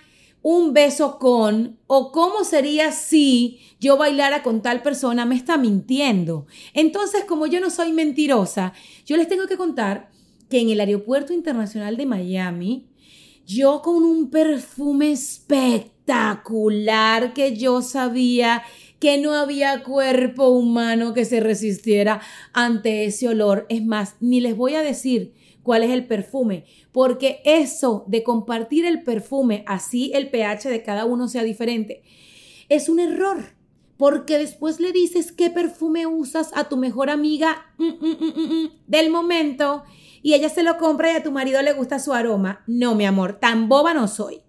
un 0.41 0.73
beso 0.73 1.19
con 1.19 1.77
o 1.87 2.11
cómo 2.11 2.43
sería 2.43 2.91
si 2.91 3.59
yo 3.79 3.97
bailara 3.97 4.43
con 4.43 4.61
tal 4.61 4.81
persona, 4.81 5.25
me 5.25 5.35
está 5.35 5.57
mintiendo. 5.57 6.47
Entonces, 6.73 7.25
como 7.25 7.47
yo 7.47 7.59
no 7.59 7.69
soy 7.69 7.91
mentirosa, 7.91 8.73
yo 9.05 9.17
les 9.17 9.27
tengo 9.27 9.47
que 9.47 9.57
contar 9.57 10.09
que 10.49 10.59
en 10.59 10.69
el 10.69 10.79
Aeropuerto 10.79 11.33
Internacional 11.33 11.95
de 11.95 12.05
Miami, 12.05 12.87
yo 13.45 13.81
con 13.81 14.03
un 14.03 14.29
perfume 14.29 15.11
espectacular, 15.11 17.33
que 17.33 17.55
yo 17.55 17.81
sabía 17.81 18.63
que 19.01 19.17
no 19.17 19.33
había 19.33 19.83
cuerpo 19.83 20.49
humano 20.49 21.15
que 21.15 21.25
se 21.25 21.39
resistiera 21.39 22.21
ante 22.53 23.03
ese 23.03 23.27
olor. 23.27 23.65
Es 23.67 23.83
más, 23.83 24.15
ni 24.19 24.39
les 24.39 24.55
voy 24.55 24.75
a 24.75 24.83
decir 24.83 25.33
cuál 25.63 25.83
es 25.83 25.89
el 25.89 26.05
perfume, 26.05 26.65
porque 26.91 27.41
eso 27.43 28.05
de 28.07 28.21
compartir 28.21 28.85
el 28.85 29.03
perfume, 29.03 29.63
así 29.65 30.11
el 30.13 30.29
pH 30.29 30.69
de 30.69 30.83
cada 30.83 31.05
uno 31.05 31.27
sea 31.27 31.43
diferente, 31.43 32.03
es 32.69 32.87
un 32.87 32.99
error. 32.99 33.55
Porque 33.97 34.39
después 34.39 34.79
le 34.79 34.91
dices 34.91 35.31
qué 35.31 35.51
perfume 35.51 36.07
usas 36.07 36.49
a 36.55 36.69
tu 36.69 36.77
mejor 36.77 37.11
amiga 37.11 37.67
mm, 37.77 37.85
mm, 37.85 38.33
mm, 38.35 38.71
del 38.87 39.11
momento 39.11 39.83
y 40.23 40.33
ella 40.33 40.49
se 40.49 40.63
lo 40.63 40.79
compra 40.79 41.11
y 41.11 41.15
a 41.15 41.23
tu 41.23 41.31
marido 41.31 41.61
le 41.61 41.73
gusta 41.73 41.99
su 41.99 42.11
aroma. 42.11 42.63
No, 42.65 42.95
mi 42.95 43.05
amor, 43.05 43.39
tan 43.39 43.69
boba 43.69 43.93
no 43.93 44.07
soy. 44.07 44.41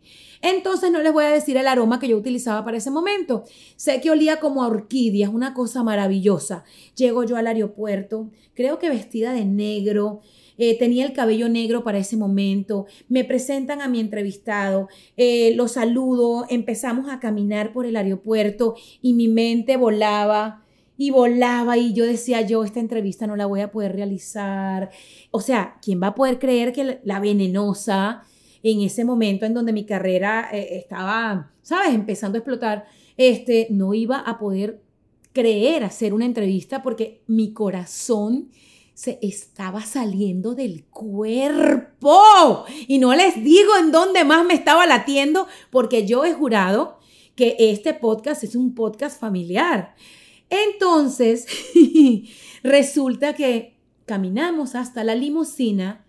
Entonces 0.43 0.91
no 0.91 1.01
les 1.01 1.13
voy 1.13 1.25
a 1.25 1.31
decir 1.31 1.57
el 1.57 1.69
aroma 1.69 2.01
que 2.01 2.09
yo 2.09 2.17
utilizaba 2.17 2.65
para 2.65 2.77
ese 2.77 2.91
momento. 2.91 3.45
Sé 3.77 4.01
que 4.01 4.11
olía 4.11 4.41
como 4.41 4.65
a 4.65 4.69
orquídeas, 4.69 5.33
una 5.33 5.55
cosa 5.55 5.85
maravillosa. 5.85 6.65
Llego 6.97 7.25
yo 7.25 7.37
al 7.37 7.47
aeropuerto, 7.47 8.31
creo 8.55 8.79
que 8.79 8.91
vestida 8.91 9.33
de 9.33 9.45
negro. 9.45 10.21
Eh, 10.59 10.79
tenía 10.79 11.07
el 11.07 11.13
cabello 11.13 11.49
negro 11.49 11.83
para 11.83 11.99
ese 11.99 12.17
momento, 12.17 12.85
me 13.09 13.25
presentan 13.25 13.81
a 13.81 13.89
mi 13.89 14.01
entrevistado, 14.01 14.87
eh, 15.17 15.55
lo 15.57 15.67
saludo, 15.67 16.45
empezamos 16.51 17.11
a 17.11 17.21
caminar 17.21 17.73
por 17.73 17.87
el 17.87 17.97
aeropuerto 17.97 18.75
y 19.01 19.15
mi 19.15 19.29
mente 19.29 19.79
volaba 19.79 20.63
y 20.99 21.11
volaba 21.11 21.79
y 21.79 21.95
yo 21.95 22.05
decía, 22.05 22.43
yo 22.43 22.65
esta 22.65 22.81
entrevista 22.81 23.27
no 23.27 23.35
la 23.35 23.47
voy 23.47 23.61
a 23.61 23.73
poder 23.73 23.97
realizar. 23.97 24.91
O 25.31 25.41
sea, 25.41 25.79
¿quién 25.83 26.03
va 26.03 26.09
a 26.09 26.15
poder 26.15 26.39
creer 26.39 26.73
que 26.73 27.01
la 27.03 27.19
venenosa 27.19 28.23
en 28.63 28.81
ese 28.83 29.05
momento 29.05 29.47
en 29.47 29.55
donde 29.55 29.73
mi 29.73 29.85
carrera 29.85 30.49
eh, 30.53 30.79
estaba, 30.79 31.53
sabes, 31.63 31.95
empezando 31.95 32.37
a 32.37 32.41
explotar, 32.41 32.87
este, 33.17 33.69
no 33.71 33.95
iba 33.95 34.19
a 34.19 34.39
poder 34.39 34.83
creer 35.33 35.85
hacer 35.85 36.15
una 36.15 36.27
entrevista 36.27 36.83
porque 36.83 37.23
mi 37.27 37.53
corazón 37.53 38.51
se 38.95 39.19
estaba 39.23 39.83
saliendo 39.83 40.55
del 40.55 40.85
cuerpo. 40.85 42.65
Y 42.87 42.99
no 42.99 43.15
les 43.15 43.43
digo 43.43 43.77
en 43.81 43.91
dónde 43.91 44.25
más 44.25 44.45
me 44.45 44.55
estaba 44.55 44.87
latiendo 44.87 45.47
porque 45.71 46.07
yo 46.07 46.25
he 46.25 46.33
jurado 46.33 46.99
que 47.35 47.57
este 47.59 47.95
podcast 47.95 48.45
es 48.45 48.55
un 48.55 48.75
podcast 48.75 49.19
familiar. 49.19 49.95
Entonces, 50.51 51.47
resulta 52.63 53.35
que 53.35 53.79
caminamos 54.05 54.75
hasta 54.75 55.03
la 55.03 55.15
limusina. 55.15 56.02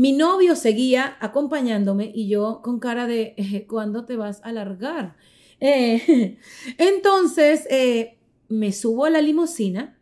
Mi 0.00 0.12
novio 0.12 0.56
seguía 0.56 1.18
acompañándome 1.20 2.10
y 2.14 2.26
yo 2.26 2.62
con 2.62 2.80
cara 2.80 3.06
de, 3.06 3.34
eh, 3.36 3.66
¿cuándo 3.68 4.06
te 4.06 4.16
vas 4.16 4.40
a 4.44 4.50
largar? 4.50 5.14
Eh, 5.60 6.38
entonces, 6.78 7.66
eh, 7.68 8.18
me 8.48 8.72
subo 8.72 9.04
a 9.04 9.10
la 9.10 9.20
limusina, 9.20 9.98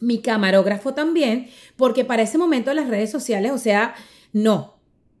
mi 0.00 0.22
camarógrafo 0.22 0.94
también, 0.94 1.48
porque 1.76 2.06
para 2.06 2.22
ese 2.22 2.38
momento 2.38 2.72
las 2.72 2.88
redes 2.88 3.10
sociales, 3.10 3.52
o 3.52 3.58
sea, 3.58 3.94
no. 4.32 4.78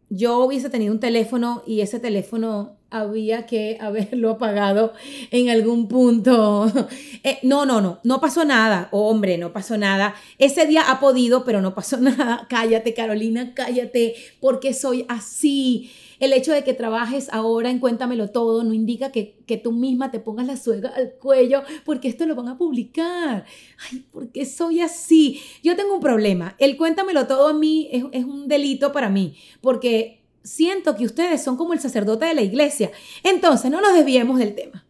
Yo 0.08 0.38
hubiese 0.46 0.70
tenido 0.70 0.94
un 0.94 1.00
teléfono 1.00 1.62
y 1.66 1.82
ese 1.82 2.00
teléfono 2.00 2.79
había 2.90 3.46
que 3.46 3.78
haberlo 3.80 4.30
apagado 4.30 4.92
en 5.30 5.48
algún 5.48 5.88
punto. 5.88 6.70
Eh, 7.22 7.38
no, 7.42 7.66
no, 7.66 7.82
no, 7.82 8.00
no 8.02 8.18
pasó 8.18 8.46
nada, 8.46 8.88
hombre, 8.92 9.36
no 9.36 9.52
pasó 9.52 9.76
nada. 9.76 10.14
Ese 10.38 10.66
día 10.66 10.90
ha 10.90 11.00
podido, 11.00 11.44
pero 11.44 11.60
no 11.60 11.74
pasó 11.74 11.96
nada. 12.00 12.46
Cállate, 12.48 12.94
Carolina, 12.94 13.52
cállate, 13.54 14.14
porque 14.40 14.72
soy 14.72 15.04
así. 15.06 15.90
El 16.18 16.32
hecho 16.32 16.52
de 16.52 16.64
que 16.64 16.72
trabajes 16.72 17.28
ahora 17.30 17.70
en 17.70 17.78
Cuéntamelo 17.78 18.30
Todo 18.30 18.62
no 18.64 18.72
indica 18.72 19.10
que, 19.12 19.36
tú 19.62 19.72
misma 19.72 20.10
te 20.10 20.20
pongas 20.20 20.46
la 20.46 20.56
suega 20.56 20.90
al 20.90 21.12
cuello 21.14 21.62
porque 21.84 22.08
esto 22.08 22.24
lo 22.24 22.34
van 22.36 22.48
a 22.48 22.56
publicar. 22.58 23.44
Ay, 23.90 24.04
¿por 24.10 24.30
qué 24.30 24.46
soy 24.46 24.80
así? 24.80 25.40
Yo 25.62 25.76
tengo 25.76 25.94
un 25.94 26.00
problema. 26.00 26.54
El 26.58 26.76
Cuéntamelo 26.76 27.26
Todo 27.26 27.48
a 27.48 27.52
mí 27.52 27.88
es, 27.92 28.04
es 28.12 28.24
un 28.24 28.48
delito 28.48 28.92
para 28.92 29.10
mí 29.10 29.36
porque 29.60 30.19
siento 30.42 30.96
que 30.96 31.04
ustedes 31.04 31.42
son 31.42 31.56
como 31.56 31.72
el 31.72 31.80
sacerdote 31.80 32.26
de 32.26 32.34
la 32.34 32.42
iglesia. 32.42 32.90
Entonces, 33.22 33.70
no 33.70 33.80
nos 33.80 33.94
desviemos 33.94 34.38
del 34.38 34.54
tema. 34.54 34.84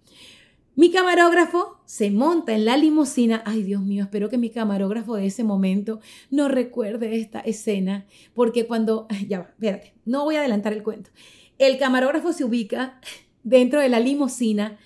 Mi 0.77 0.91
camarógrafo 0.91 1.79
se 1.85 2.11
monta 2.11 2.55
en 2.55 2.65
la 2.65 2.77
limusina. 2.77 3.43
Ay, 3.45 3.63
Dios 3.63 3.83
mío, 3.83 4.05
espero 4.05 4.31
que 4.31 4.39
mi 4.39 4.51
camarógrafo 4.51 5.17
de 5.17 5.27
ese 5.27 5.45
momento 5.45 6.01
no 6.31 6.49
recuerde 6.49 7.21
esta 7.21 7.41
escena, 7.41 8.07
porque 8.35 8.67
cuando, 8.67 9.07
ya 9.29 9.41
va, 9.41 9.45
espérate, 9.49 9.95
no 10.05 10.25
voy 10.25 10.37
a 10.37 10.41
adelantar 10.41 10.73
el 10.73 10.83
cuento. 10.83 11.11
El 11.59 11.79
camarógrafo 11.79 12.33
se 12.33 12.45
ubica 12.45 12.99
dentro 13.43 13.81
de 13.81 13.89
la 13.91 14.01
limusina. 14.01 14.79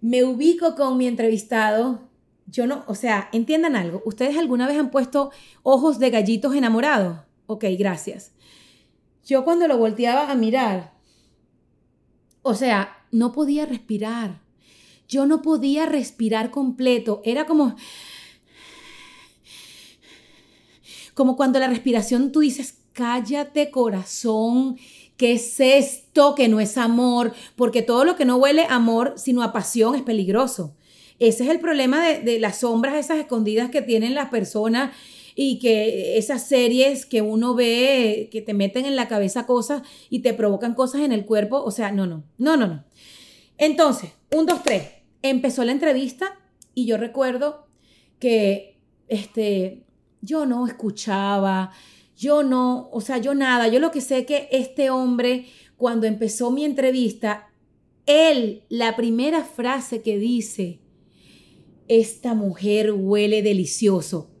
Me 0.00 0.24
ubico 0.24 0.74
con 0.74 0.96
mi 0.96 1.06
entrevistado. 1.06 2.08
Yo 2.46 2.66
no, 2.66 2.82
o 2.88 2.94
sea, 2.94 3.28
entiendan 3.32 3.76
algo. 3.76 4.02
¿Ustedes 4.04 4.36
alguna 4.36 4.66
vez 4.66 4.78
han 4.78 4.90
puesto 4.90 5.30
ojos 5.62 5.98
de 5.98 6.10
gallitos 6.10 6.54
enamorados? 6.54 7.18
Ok, 7.46 7.64
gracias. 7.78 8.32
Yo 9.28 9.44
cuando 9.44 9.68
lo 9.68 9.76
volteaba 9.76 10.30
a 10.30 10.34
mirar, 10.34 10.94
o 12.40 12.54
sea, 12.54 13.04
no 13.10 13.30
podía 13.32 13.66
respirar. 13.66 14.40
Yo 15.06 15.26
no 15.26 15.42
podía 15.42 15.84
respirar 15.84 16.50
completo. 16.50 17.20
Era 17.24 17.44
como... 17.44 17.76
Como 21.12 21.36
cuando 21.36 21.58
la 21.58 21.68
respiración 21.68 22.32
tú 22.32 22.40
dices, 22.40 22.78
cállate 22.94 23.70
corazón, 23.70 24.78
¿qué 25.18 25.32
es 25.32 25.60
esto 25.60 26.34
que 26.34 26.48
no 26.48 26.58
es 26.58 26.78
amor? 26.78 27.34
Porque 27.54 27.82
todo 27.82 28.06
lo 28.06 28.16
que 28.16 28.24
no 28.24 28.36
huele 28.36 28.64
a 28.64 28.76
amor, 28.76 29.12
sino 29.18 29.42
a 29.42 29.52
pasión, 29.52 29.94
es 29.94 30.02
peligroso. 30.02 30.74
Ese 31.18 31.44
es 31.44 31.50
el 31.50 31.60
problema 31.60 32.02
de, 32.02 32.20
de 32.20 32.40
las 32.40 32.60
sombras, 32.60 32.94
esas 32.94 33.18
escondidas 33.18 33.68
que 33.68 33.82
tienen 33.82 34.14
las 34.14 34.30
personas 34.30 34.92
y 35.40 35.60
que 35.60 36.18
esas 36.18 36.48
series 36.48 37.06
que 37.06 37.22
uno 37.22 37.54
ve 37.54 38.28
que 38.32 38.42
te 38.42 38.54
meten 38.54 38.86
en 38.86 38.96
la 38.96 39.06
cabeza 39.06 39.46
cosas 39.46 39.82
y 40.10 40.18
te 40.18 40.34
provocan 40.34 40.74
cosas 40.74 41.02
en 41.02 41.12
el 41.12 41.26
cuerpo, 41.26 41.62
o 41.62 41.70
sea, 41.70 41.92
no, 41.92 42.08
no, 42.08 42.24
no, 42.38 42.56
no, 42.56 42.66
no. 42.66 42.84
Entonces, 43.56 44.10
un, 44.34 44.46
dos, 44.46 44.64
tres, 44.64 44.82
empezó 45.22 45.62
la 45.62 45.70
entrevista 45.70 46.40
y 46.74 46.86
yo 46.86 46.96
recuerdo 46.96 47.68
que 48.18 48.80
este, 49.06 49.86
yo 50.22 50.44
no 50.44 50.66
escuchaba, 50.66 51.70
yo 52.16 52.42
no, 52.42 52.88
o 52.90 53.00
sea, 53.00 53.18
yo 53.18 53.32
nada, 53.36 53.68
yo 53.68 53.78
lo 53.78 53.92
que 53.92 54.00
sé 54.00 54.26
que 54.26 54.48
este 54.50 54.90
hombre, 54.90 55.46
cuando 55.76 56.08
empezó 56.08 56.50
mi 56.50 56.64
entrevista, 56.64 57.46
él, 58.06 58.64
la 58.68 58.96
primera 58.96 59.44
frase 59.44 60.02
que 60.02 60.18
dice, 60.18 60.80
esta 61.86 62.34
mujer 62.34 62.90
huele 62.90 63.40
delicioso. 63.42 64.32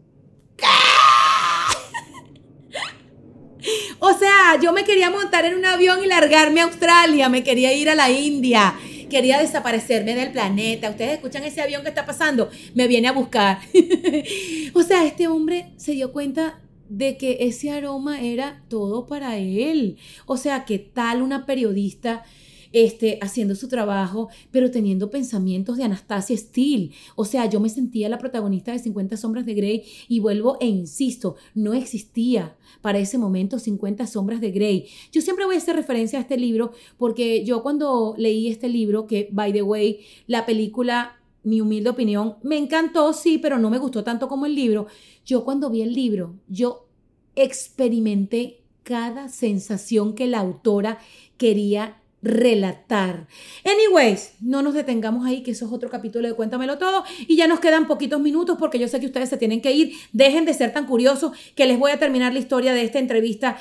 O 4.08 4.18
sea, 4.18 4.58
yo 4.62 4.72
me 4.72 4.84
quería 4.84 5.10
montar 5.10 5.44
en 5.44 5.54
un 5.54 5.66
avión 5.66 6.02
y 6.02 6.06
largarme 6.06 6.62
a 6.62 6.64
Australia, 6.64 7.28
me 7.28 7.44
quería 7.44 7.74
ir 7.74 7.90
a 7.90 7.94
la 7.94 8.10
India, 8.10 8.74
quería 9.10 9.38
desaparecerme 9.38 10.14
del 10.14 10.32
planeta. 10.32 10.88
Ustedes 10.88 11.12
escuchan 11.12 11.44
ese 11.44 11.60
avión 11.60 11.82
que 11.82 11.90
está 11.90 12.06
pasando, 12.06 12.48
me 12.74 12.88
viene 12.88 13.08
a 13.08 13.12
buscar. 13.12 13.58
o 14.72 14.82
sea, 14.82 15.04
este 15.04 15.28
hombre 15.28 15.72
se 15.76 15.92
dio 15.92 16.10
cuenta 16.10 16.58
de 16.88 17.18
que 17.18 17.36
ese 17.40 17.70
aroma 17.70 18.22
era 18.22 18.62
todo 18.68 19.06
para 19.06 19.36
él. 19.36 19.98
O 20.24 20.38
sea, 20.38 20.64
¿qué 20.64 20.78
tal 20.78 21.20
una 21.20 21.44
periodista 21.44 22.24
este, 22.72 23.18
haciendo 23.20 23.54
su 23.54 23.68
trabajo, 23.68 24.28
pero 24.50 24.70
teniendo 24.70 25.10
pensamientos 25.10 25.76
de 25.76 25.84
Anastasia 25.84 26.36
Steele. 26.36 26.90
O 27.16 27.24
sea, 27.24 27.46
yo 27.46 27.60
me 27.60 27.68
sentía 27.68 28.08
la 28.08 28.18
protagonista 28.18 28.72
de 28.72 28.78
50 28.78 29.16
sombras 29.16 29.46
de 29.46 29.54
Grey 29.54 29.84
y 30.08 30.20
vuelvo 30.20 30.56
e 30.60 30.66
insisto, 30.66 31.36
no 31.54 31.74
existía 31.74 32.56
para 32.80 32.98
ese 32.98 33.18
momento 33.18 33.58
50 33.58 34.06
sombras 34.06 34.40
de 34.40 34.50
Grey. 34.50 34.86
Yo 35.12 35.20
siempre 35.20 35.44
voy 35.44 35.56
a 35.56 35.58
hacer 35.58 35.76
referencia 35.76 36.18
a 36.18 36.22
este 36.22 36.36
libro 36.36 36.72
porque 36.96 37.44
yo 37.44 37.62
cuando 37.62 38.14
leí 38.16 38.48
este 38.48 38.68
libro, 38.68 39.06
que 39.06 39.28
by 39.32 39.52
the 39.52 39.62
way, 39.62 40.00
la 40.26 40.46
película 40.46 41.14
mi 41.44 41.60
humilde 41.60 41.88
opinión, 41.88 42.36
me 42.42 42.58
encantó, 42.58 43.12
sí, 43.12 43.38
pero 43.38 43.58
no 43.58 43.70
me 43.70 43.78
gustó 43.78 44.04
tanto 44.04 44.28
como 44.28 44.44
el 44.44 44.54
libro. 44.54 44.86
Yo 45.24 45.44
cuando 45.44 45.70
vi 45.70 45.82
el 45.82 45.94
libro, 45.94 46.34
yo 46.48 46.88
experimenté 47.36 48.64
cada 48.82 49.28
sensación 49.28 50.14
que 50.14 50.26
la 50.26 50.40
autora 50.40 50.98
quería 51.36 52.02
relatar. 52.22 53.26
Anyways, 53.64 54.34
no 54.40 54.62
nos 54.62 54.74
detengamos 54.74 55.26
ahí, 55.26 55.42
que 55.42 55.52
eso 55.52 55.66
es 55.66 55.72
otro 55.72 55.88
capítulo 55.88 56.26
de 56.28 56.34
Cuéntamelo 56.34 56.78
Todo. 56.78 57.04
Y 57.26 57.36
ya 57.36 57.46
nos 57.46 57.60
quedan 57.60 57.86
poquitos 57.86 58.20
minutos 58.20 58.56
porque 58.58 58.78
yo 58.78 58.88
sé 58.88 59.00
que 59.00 59.06
ustedes 59.06 59.28
se 59.28 59.36
tienen 59.36 59.60
que 59.60 59.72
ir. 59.72 59.92
Dejen 60.12 60.44
de 60.44 60.54
ser 60.54 60.72
tan 60.72 60.86
curiosos 60.86 61.32
que 61.54 61.66
les 61.66 61.78
voy 61.78 61.90
a 61.90 61.98
terminar 61.98 62.32
la 62.32 62.38
historia 62.38 62.72
de 62.72 62.82
esta 62.82 62.98
entrevista 62.98 63.58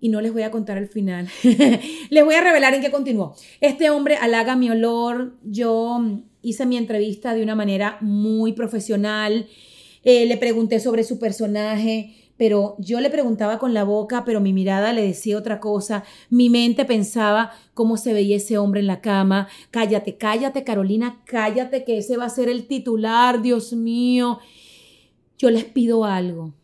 y 0.00 0.08
no 0.08 0.20
les 0.20 0.32
voy 0.32 0.42
a 0.42 0.50
contar 0.50 0.78
el 0.78 0.88
final. 0.88 1.28
les 2.10 2.24
voy 2.24 2.34
a 2.34 2.40
revelar 2.40 2.74
en 2.74 2.80
qué 2.80 2.90
continuó. 2.90 3.34
Este 3.60 3.90
hombre 3.90 4.16
halaga 4.16 4.56
mi 4.56 4.70
olor. 4.70 5.36
Yo 5.44 6.00
hice 6.42 6.66
mi 6.66 6.76
entrevista 6.76 7.34
de 7.34 7.42
una 7.42 7.54
manera 7.54 7.98
muy 8.00 8.52
profesional. 8.52 9.46
Eh, 10.02 10.24
le 10.26 10.36
pregunté 10.38 10.80
sobre 10.80 11.04
su 11.04 11.18
personaje 11.18 12.14
pero 12.40 12.74
yo 12.78 13.00
le 13.00 13.10
preguntaba 13.10 13.58
con 13.58 13.74
la 13.74 13.84
boca, 13.84 14.24
pero 14.24 14.40
mi 14.40 14.54
mirada 14.54 14.94
le 14.94 15.02
decía 15.02 15.36
otra 15.36 15.60
cosa, 15.60 16.04
mi 16.30 16.48
mente 16.48 16.86
pensaba 16.86 17.52
cómo 17.74 17.98
se 17.98 18.14
veía 18.14 18.38
ese 18.38 18.56
hombre 18.56 18.80
en 18.80 18.86
la 18.86 19.02
cama, 19.02 19.46
cállate, 19.70 20.16
cállate 20.16 20.64
Carolina, 20.64 21.20
cállate 21.26 21.84
que 21.84 21.98
ese 21.98 22.16
va 22.16 22.24
a 22.24 22.30
ser 22.30 22.48
el 22.48 22.66
titular, 22.66 23.42
Dios 23.42 23.74
mío. 23.74 24.38
Yo 25.36 25.50
les 25.50 25.64
pido 25.64 26.06
algo. 26.06 26.54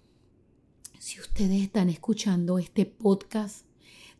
Si 0.98 1.20
ustedes 1.20 1.60
están 1.60 1.90
escuchando 1.90 2.58
este 2.58 2.86
podcast, 2.86 3.65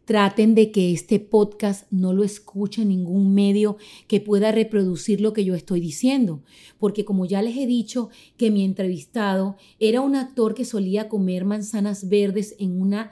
Traten 0.06 0.54
de 0.54 0.70
que 0.70 0.92
este 0.92 1.18
podcast 1.18 1.90
no 1.90 2.12
lo 2.12 2.22
escuche 2.22 2.84
ningún 2.84 3.34
medio 3.34 3.76
que 4.06 4.20
pueda 4.20 4.52
reproducir 4.52 5.20
lo 5.20 5.32
que 5.32 5.44
yo 5.44 5.56
estoy 5.56 5.80
diciendo, 5.80 6.44
porque 6.78 7.04
como 7.04 7.26
ya 7.26 7.42
les 7.42 7.56
he 7.56 7.66
dicho 7.66 8.08
que 8.36 8.52
mi 8.52 8.64
entrevistado 8.64 9.56
era 9.80 10.02
un 10.02 10.14
actor 10.14 10.54
que 10.54 10.64
solía 10.64 11.08
comer 11.08 11.44
manzanas 11.44 12.08
verdes 12.08 12.54
en 12.60 12.80
una 12.80 13.10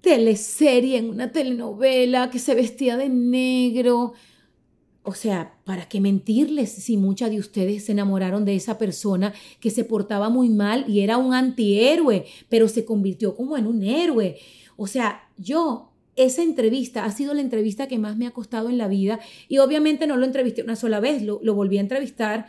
teleserie, 0.00 0.98
en 0.98 1.08
una 1.08 1.30
telenovela, 1.30 2.30
que 2.30 2.40
se 2.40 2.56
vestía 2.56 2.96
de 2.96 3.08
negro. 3.08 4.14
O 5.04 5.14
sea, 5.14 5.56
¿para 5.64 5.88
qué 5.88 6.00
mentirles 6.00 6.72
si 6.72 6.96
muchas 6.96 7.30
de 7.30 7.38
ustedes 7.38 7.84
se 7.84 7.92
enamoraron 7.92 8.44
de 8.44 8.56
esa 8.56 8.76
persona 8.76 9.32
que 9.60 9.70
se 9.70 9.84
portaba 9.84 10.30
muy 10.30 10.48
mal 10.48 10.84
y 10.88 11.00
era 11.00 11.16
un 11.16 11.32
antihéroe, 11.32 12.26
pero 12.48 12.66
se 12.66 12.84
convirtió 12.84 13.36
como 13.36 13.56
en 13.56 13.68
un 13.68 13.84
héroe? 13.84 14.36
O 14.82 14.86
sea, 14.86 15.28
yo, 15.36 15.92
esa 16.16 16.42
entrevista 16.42 17.04
ha 17.04 17.12
sido 17.12 17.34
la 17.34 17.42
entrevista 17.42 17.86
que 17.86 17.98
más 17.98 18.16
me 18.16 18.26
ha 18.26 18.30
costado 18.30 18.70
en 18.70 18.78
la 18.78 18.88
vida 18.88 19.20
y 19.46 19.58
obviamente 19.58 20.06
no 20.06 20.16
lo 20.16 20.24
entrevisté 20.24 20.62
una 20.62 20.74
sola 20.74 21.00
vez, 21.00 21.22
lo, 21.22 21.38
volví 21.54 21.76
a 21.76 21.82
entrevistar 21.82 22.46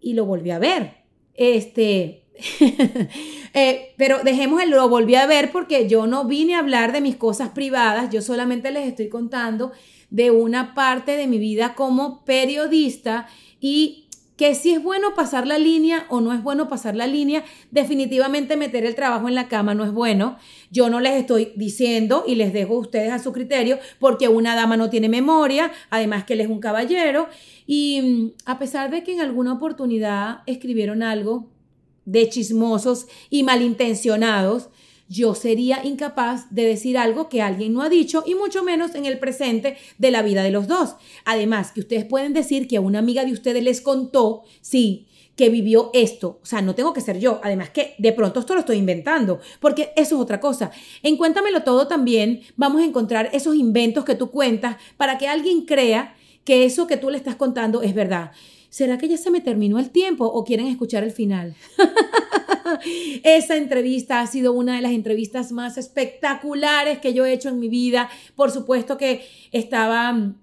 y 0.00 0.14
lo 0.14 0.24
volví 0.24 0.50
a 0.50 0.58
ver. 0.58 0.94
Este, 1.34 2.24
eh, 3.52 3.92
pero 3.98 4.20
dejemos 4.24 4.62
el 4.62 4.70
lo 4.70 4.88
volví 4.88 5.14
a 5.14 5.26
ver 5.26 5.52
porque 5.52 5.86
yo 5.86 6.06
no 6.06 6.24
vine 6.24 6.54
a 6.54 6.60
hablar 6.60 6.92
de 6.92 7.02
mis 7.02 7.16
cosas 7.16 7.50
privadas, 7.50 8.08
yo 8.10 8.22
solamente 8.22 8.70
les 8.70 8.88
estoy 8.88 9.10
contando 9.10 9.72
de 10.08 10.30
una 10.30 10.74
parte 10.74 11.18
de 11.18 11.26
mi 11.26 11.38
vida 11.38 11.74
como 11.74 12.24
periodista 12.24 13.28
y 13.60 14.05
que 14.36 14.54
si 14.54 14.72
es 14.72 14.82
bueno 14.82 15.14
pasar 15.14 15.46
la 15.46 15.58
línea 15.58 16.06
o 16.08 16.20
no 16.20 16.32
es 16.32 16.42
bueno 16.42 16.68
pasar 16.68 16.94
la 16.94 17.06
línea, 17.06 17.44
definitivamente 17.70 18.56
meter 18.56 18.84
el 18.84 18.94
trabajo 18.94 19.28
en 19.28 19.34
la 19.34 19.48
cama 19.48 19.74
no 19.74 19.84
es 19.84 19.92
bueno. 19.92 20.36
Yo 20.70 20.90
no 20.90 21.00
les 21.00 21.14
estoy 21.14 21.52
diciendo 21.56 22.24
y 22.26 22.34
les 22.34 22.52
dejo 22.52 22.74
a 22.74 22.80
ustedes 22.80 23.12
a 23.12 23.18
su 23.18 23.32
criterio 23.32 23.78
porque 23.98 24.28
una 24.28 24.54
dama 24.54 24.76
no 24.76 24.90
tiene 24.90 25.08
memoria, 25.08 25.72
además 25.90 26.24
que 26.24 26.34
él 26.34 26.42
es 26.42 26.48
un 26.48 26.60
caballero 26.60 27.28
y 27.66 28.02
mm, 28.02 28.32
a 28.44 28.58
pesar 28.58 28.90
de 28.90 29.02
que 29.02 29.12
en 29.12 29.20
alguna 29.20 29.54
oportunidad 29.54 30.40
escribieron 30.46 31.02
algo 31.02 31.48
de 32.04 32.28
chismosos 32.28 33.06
y 33.30 33.42
malintencionados, 33.42 34.68
yo 35.08 35.34
sería 35.34 35.84
incapaz 35.84 36.46
de 36.50 36.64
decir 36.64 36.98
algo 36.98 37.28
que 37.28 37.42
alguien 37.42 37.72
no 37.72 37.82
ha 37.82 37.88
dicho 37.88 38.24
y 38.26 38.34
mucho 38.34 38.62
menos 38.62 38.94
en 38.94 39.06
el 39.06 39.18
presente 39.18 39.76
de 39.98 40.10
la 40.10 40.22
vida 40.22 40.42
de 40.42 40.50
los 40.50 40.66
dos. 40.68 40.96
Además, 41.24 41.72
que 41.72 41.80
ustedes 41.80 42.04
pueden 42.04 42.32
decir 42.32 42.68
que 42.68 42.76
a 42.76 42.80
una 42.80 42.98
amiga 42.98 43.24
de 43.24 43.32
ustedes 43.32 43.62
les 43.62 43.80
contó, 43.80 44.42
sí, 44.60 45.06
que 45.36 45.50
vivió 45.50 45.90
esto. 45.92 46.40
O 46.42 46.46
sea, 46.46 46.62
no 46.62 46.74
tengo 46.74 46.92
que 46.92 47.00
ser 47.00 47.20
yo. 47.20 47.40
Además 47.44 47.70
que 47.70 47.94
de 47.98 48.12
pronto 48.12 48.40
esto 48.40 48.54
lo 48.54 48.60
estoy 48.60 48.78
inventando, 48.78 49.40
porque 49.60 49.92
eso 49.94 50.16
es 50.16 50.20
otra 50.20 50.40
cosa. 50.40 50.72
En 51.02 51.16
Cuéntamelo 51.16 51.62
Todo 51.62 51.86
también 51.86 52.40
vamos 52.56 52.80
a 52.80 52.86
encontrar 52.86 53.30
esos 53.32 53.54
inventos 53.54 54.04
que 54.04 54.14
tú 54.14 54.30
cuentas 54.30 54.76
para 54.96 55.18
que 55.18 55.28
alguien 55.28 55.66
crea 55.66 56.14
que 56.44 56.64
eso 56.64 56.86
que 56.86 56.96
tú 56.96 57.10
le 57.10 57.18
estás 57.18 57.36
contando 57.36 57.82
es 57.82 57.94
verdad. 57.94 58.32
¿Será 58.68 58.98
que 58.98 59.08
ya 59.08 59.16
se 59.16 59.30
me 59.30 59.40
terminó 59.40 59.78
el 59.78 59.90
tiempo 59.90 60.26
o 60.26 60.44
quieren 60.44 60.66
escuchar 60.66 61.04
el 61.04 61.12
final? 61.12 61.54
Esa 63.22 63.56
entrevista 63.56 64.20
ha 64.20 64.26
sido 64.26 64.52
una 64.52 64.76
de 64.76 64.82
las 64.82 64.92
entrevistas 64.92 65.52
más 65.52 65.78
espectaculares 65.78 66.98
que 66.98 67.14
yo 67.14 67.24
he 67.24 67.32
hecho 67.32 67.48
en 67.48 67.60
mi 67.60 67.68
vida. 67.68 68.08
Por 68.34 68.50
supuesto 68.50 68.98
que 68.98 69.24
estaba 69.52 70.34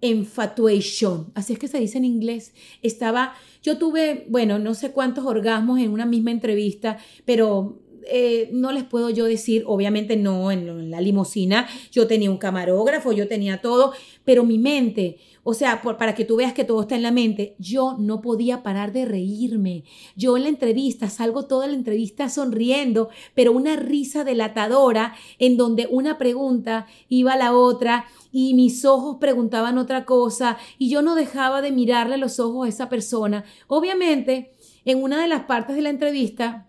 infatuation, 0.00 1.32
así 1.34 1.54
es 1.54 1.58
que 1.58 1.68
se 1.68 1.78
dice 1.78 1.98
en 1.98 2.04
inglés. 2.04 2.52
Estaba, 2.82 3.34
yo 3.62 3.78
tuve, 3.78 4.26
bueno, 4.28 4.58
no 4.58 4.74
sé 4.74 4.92
cuántos 4.92 5.24
orgasmos 5.24 5.80
en 5.80 5.90
una 5.90 6.06
misma 6.06 6.30
entrevista, 6.30 6.98
pero 7.24 7.78
eh, 8.10 8.48
no 8.52 8.72
les 8.72 8.84
puedo 8.84 9.10
yo 9.10 9.26
decir, 9.26 9.64
obviamente 9.66 10.16
no 10.16 10.50
en, 10.50 10.90
la 10.90 11.00
limusina, 11.00 11.68
yo 11.92 12.06
tenía 12.06 12.30
un 12.30 12.38
camarógrafo, 12.38 13.12
yo 13.12 13.28
tenía 13.28 13.60
todo, 13.60 13.92
pero 14.24 14.44
mi 14.44 14.58
mente, 14.58 15.18
o 15.50 15.54
sea, 15.54 15.80
para 15.80 16.14
que 16.14 16.26
tú 16.26 16.36
veas 16.36 16.52
que 16.52 16.64
todo 16.64 16.82
está 16.82 16.94
en 16.94 17.02
la 17.02 17.10
mente, 17.10 17.56
yo 17.58 17.96
no 17.98 18.20
podía 18.20 18.62
parar 18.62 18.92
de 18.92 19.06
reírme. 19.06 19.82
Yo 20.14 20.36
en 20.36 20.42
la 20.42 20.50
entrevista 20.50 21.08
salgo 21.08 21.46
toda 21.46 21.66
la 21.66 21.72
entrevista 21.72 22.28
sonriendo, 22.28 23.08
pero 23.34 23.52
una 23.52 23.74
risa 23.76 24.24
delatadora 24.24 25.14
en 25.38 25.56
donde 25.56 25.88
una 25.90 26.18
pregunta 26.18 26.86
iba 27.08 27.32
a 27.32 27.38
la 27.38 27.56
otra 27.56 28.04
y 28.30 28.52
mis 28.52 28.84
ojos 28.84 29.16
preguntaban 29.20 29.78
otra 29.78 30.04
cosa 30.04 30.58
y 30.76 30.90
yo 30.90 31.00
no 31.00 31.14
dejaba 31.14 31.62
de 31.62 31.72
mirarle 31.72 32.18
los 32.18 32.38
ojos 32.40 32.66
a 32.66 32.68
esa 32.68 32.90
persona. 32.90 33.46
Obviamente, 33.68 34.52
en 34.84 35.02
una 35.02 35.18
de 35.18 35.28
las 35.28 35.44
partes 35.44 35.76
de 35.76 35.80
la 35.80 35.88
entrevista, 35.88 36.68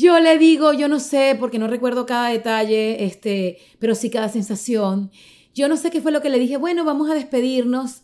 yo 0.00 0.18
le 0.18 0.38
digo, 0.38 0.72
yo 0.72 0.88
no 0.88 0.98
sé, 1.00 1.36
porque 1.38 1.58
no 1.58 1.66
recuerdo 1.66 2.06
cada 2.06 2.28
detalle, 2.28 3.04
este, 3.04 3.58
pero 3.78 3.94
sí 3.94 4.10
cada 4.10 4.28
sensación. 4.28 5.10
Yo 5.54 5.68
no 5.68 5.76
sé 5.76 5.90
qué 5.90 6.00
fue 6.00 6.12
lo 6.12 6.22
que 6.22 6.30
le 6.30 6.38
dije. 6.38 6.56
Bueno, 6.56 6.84
vamos 6.84 7.10
a 7.10 7.14
despedirnos. 7.14 8.02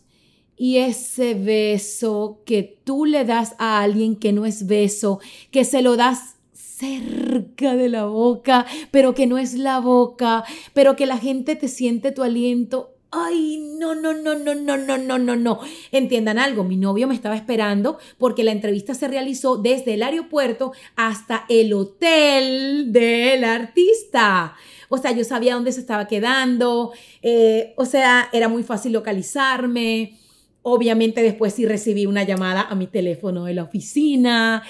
Y 0.56 0.78
ese 0.78 1.34
beso 1.34 2.42
que 2.46 2.62
tú 2.62 3.04
le 3.04 3.24
das 3.24 3.54
a 3.58 3.82
alguien 3.82 4.16
que 4.16 4.32
no 4.32 4.46
es 4.46 4.66
beso, 4.66 5.20
que 5.50 5.64
se 5.64 5.82
lo 5.82 5.96
das 5.96 6.36
cerca 6.54 7.76
de 7.76 7.88
la 7.88 8.06
boca, 8.06 8.66
pero 8.90 9.14
que 9.14 9.26
no 9.26 9.38
es 9.38 9.54
la 9.54 9.80
boca, 9.80 10.44
pero 10.72 10.96
que 10.96 11.06
la 11.06 11.18
gente 11.18 11.56
te 11.56 11.68
siente 11.68 12.10
tu 12.10 12.22
aliento 12.22 12.95
Ay, 13.10 13.58
no, 13.78 13.94
no, 13.94 14.12
no, 14.12 14.34
no, 14.34 14.54
no, 14.54 14.76
no, 14.76 14.98
no, 14.98 15.18
no, 15.18 15.36
no. 15.36 15.60
Entiendan 15.92 16.38
algo, 16.38 16.64
mi 16.64 16.76
novio 16.76 17.06
me 17.06 17.14
estaba 17.14 17.36
esperando 17.36 17.98
porque 18.18 18.44
la 18.44 18.52
entrevista 18.52 18.94
se 18.94 19.08
realizó 19.08 19.56
desde 19.56 19.94
el 19.94 20.02
aeropuerto 20.02 20.72
hasta 20.96 21.44
el 21.48 21.72
hotel 21.72 22.92
del 22.92 23.44
artista. 23.44 24.54
O 24.88 24.98
sea, 24.98 25.12
yo 25.12 25.24
sabía 25.24 25.54
dónde 25.54 25.72
se 25.72 25.80
estaba 25.80 26.06
quedando, 26.06 26.92
eh, 27.22 27.74
o 27.76 27.84
sea, 27.84 28.28
era 28.32 28.48
muy 28.48 28.62
fácil 28.62 28.92
localizarme. 28.92 30.18
Obviamente 30.62 31.22
después 31.22 31.54
sí 31.54 31.64
recibí 31.64 32.06
una 32.06 32.24
llamada 32.24 32.62
a 32.62 32.74
mi 32.74 32.86
teléfono 32.88 33.44
de 33.44 33.54
la 33.54 33.62
oficina. 33.62 34.64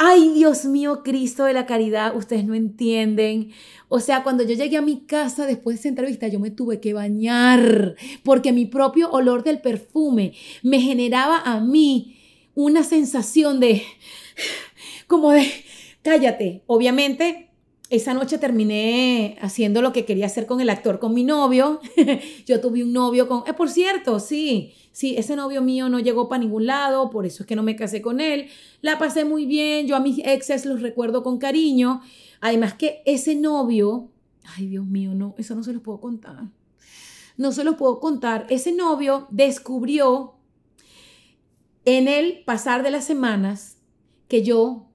Ay, 0.00 0.28
Dios 0.32 0.64
mío, 0.64 1.02
Cristo 1.02 1.44
de 1.44 1.52
la 1.52 1.66
caridad, 1.66 2.14
ustedes 2.16 2.44
no 2.44 2.54
entienden. 2.54 3.50
O 3.88 3.98
sea, 3.98 4.22
cuando 4.22 4.44
yo 4.44 4.54
llegué 4.54 4.76
a 4.76 4.82
mi 4.82 5.00
casa 5.00 5.44
después 5.44 5.74
de 5.74 5.80
esa 5.80 5.88
entrevista, 5.88 6.28
yo 6.28 6.38
me 6.38 6.52
tuve 6.52 6.78
que 6.78 6.92
bañar 6.92 7.96
porque 8.22 8.52
mi 8.52 8.64
propio 8.64 9.10
olor 9.10 9.42
del 9.42 9.60
perfume 9.60 10.34
me 10.62 10.80
generaba 10.80 11.40
a 11.40 11.60
mí 11.60 12.16
una 12.54 12.84
sensación 12.84 13.58
de, 13.58 13.82
como 15.08 15.32
de, 15.32 15.50
cállate. 16.02 16.62
Obviamente, 16.68 17.48
esa 17.90 18.14
noche 18.14 18.38
terminé 18.38 19.36
haciendo 19.40 19.82
lo 19.82 19.92
que 19.92 20.04
quería 20.04 20.26
hacer 20.26 20.46
con 20.46 20.60
el 20.60 20.70
actor, 20.70 21.00
con 21.00 21.12
mi 21.12 21.24
novio. 21.24 21.80
yo 22.46 22.60
tuve 22.60 22.84
un 22.84 22.92
novio 22.92 23.26
con, 23.26 23.42
eh, 23.48 23.54
por 23.54 23.68
cierto, 23.68 24.20
sí, 24.20 24.74
Sí, 24.98 25.14
ese 25.16 25.36
novio 25.36 25.62
mío 25.62 25.88
no 25.88 26.00
llegó 26.00 26.28
para 26.28 26.42
ningún 26.42 26.66
lado, 26.66 27.08
por 27.08 27.24
eso 27.24 27.44
es 27.44 27.46
que 27.46 27.54
no 27.54 27.62
me 27.62 27.76
casé 27.76 28.02
con 28.02 28.18
él. 28.18 28.48
La 28.80 28.98
pasé 28.98 29.24
muy 29.24 29.46
bien, 29.46 29.86
yo 29.86 29.94
a 29.94 30.00
mis 30.00 30.18
exes 30.26 30.66
los 30.66 30.82
recuerdo 30.82 31.22
con 31.22 31.38
cariño. 31.38 32.00
Además 32.40 32.74
que 32.74 33.00
ese 33.06 33.36
novio, 33.36 34.10
ay 34.56 34.66
Dios 34.66 34.84
mío, 34.84 35.14
no, 35.14 35.36
eso 35.38 35.54
no 35.54 35.62
se 35.62 35.72
los 35.72 35.82
puedo 35.82 36.00
contar. 36.00 36.48
No 37.36 37.52
se 37.52 37.62
los 37.62 37.76
puedo 37.76 38.00
contar. 38.00 38.48
Ese 38.50 38.72
novio 38.72 39.28
descubrió 39.30 40.34
en 41.84 42.08
el 42.08 42.42
pasar 42.44 42.82
de 42.82 42.90
las 42.90 43.04
semanas 43.04 43.76
que 44.26 44.42
yo 44.42 44.88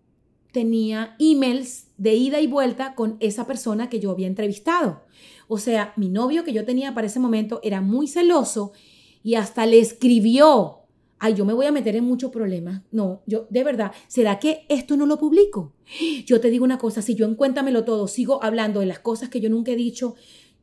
tenía 0.52 1.16
emails 1.18 1.88
de 1.96 2.14
ida 2.14 2.42
y 2.42 2.48
vuelta 2.48 2.96
con 2.96 3.16
esa 3.22 3.48
persona 3.48 3.88
que 3.88 4.02
yo 4.02 4.12
había 4.12 4.28
entrevistado. 4.28 5.04
O 5.48 5.60
sea, 5.60 5.94
mi 5.96 6.10
novio 6.10 6.44
que 6.44 6.52
yo 6.52 6.66
tenía 6.66 6.94
para 6.94 7.08
ese 7.08 7.22
momento 7.22 7.62
era 7.64 7.80
muy 7.80 8.10
celoso 8.10 8.74
y 9.24 9.36
hasta 9.36 9.66
le 9.66 9.80
escribió, 9.80 10.80
ay, 11.20 11.34
yo 11.36 11.46
me 11.46 11.54
voy 11.54 11.66
a 11.66 11.72
meter 11.72 11.96
en 11.96 12.04
muchos 12.04 12.32
problemas. 12.32 12.84
No, 12.92 13.24
yo, 13.26 13.48
de 13.50 13.64
verdad, 13.64 13.94
¿será 14.08 14.40
que 14.40 14.66
esto 14.70 14.98
no 14.98 15.06
lo 15.06 15.18
publico? 15.18 15.74
Yo 16.26 16.42
te 16.42 16.50
digo 16.50 16.66
una 16.66 16.78
cosa, 16.78 17.02
si 17.02 17.16
yo 17.16 17.26
en 17.26 17.36
Cuéntamelo 17.36 17.86
Todo 17.86 18.08
sigo 18.08 18.44
hablando 18.44 18.82
de 18.82 18.86
las 18.86 19.00
cosas 19.00 19.30
que 19.30 19.40
yo 19.40 19.50
nunca 19.50 19.72
he 19.72 19.76
dicho, 19.76 20.16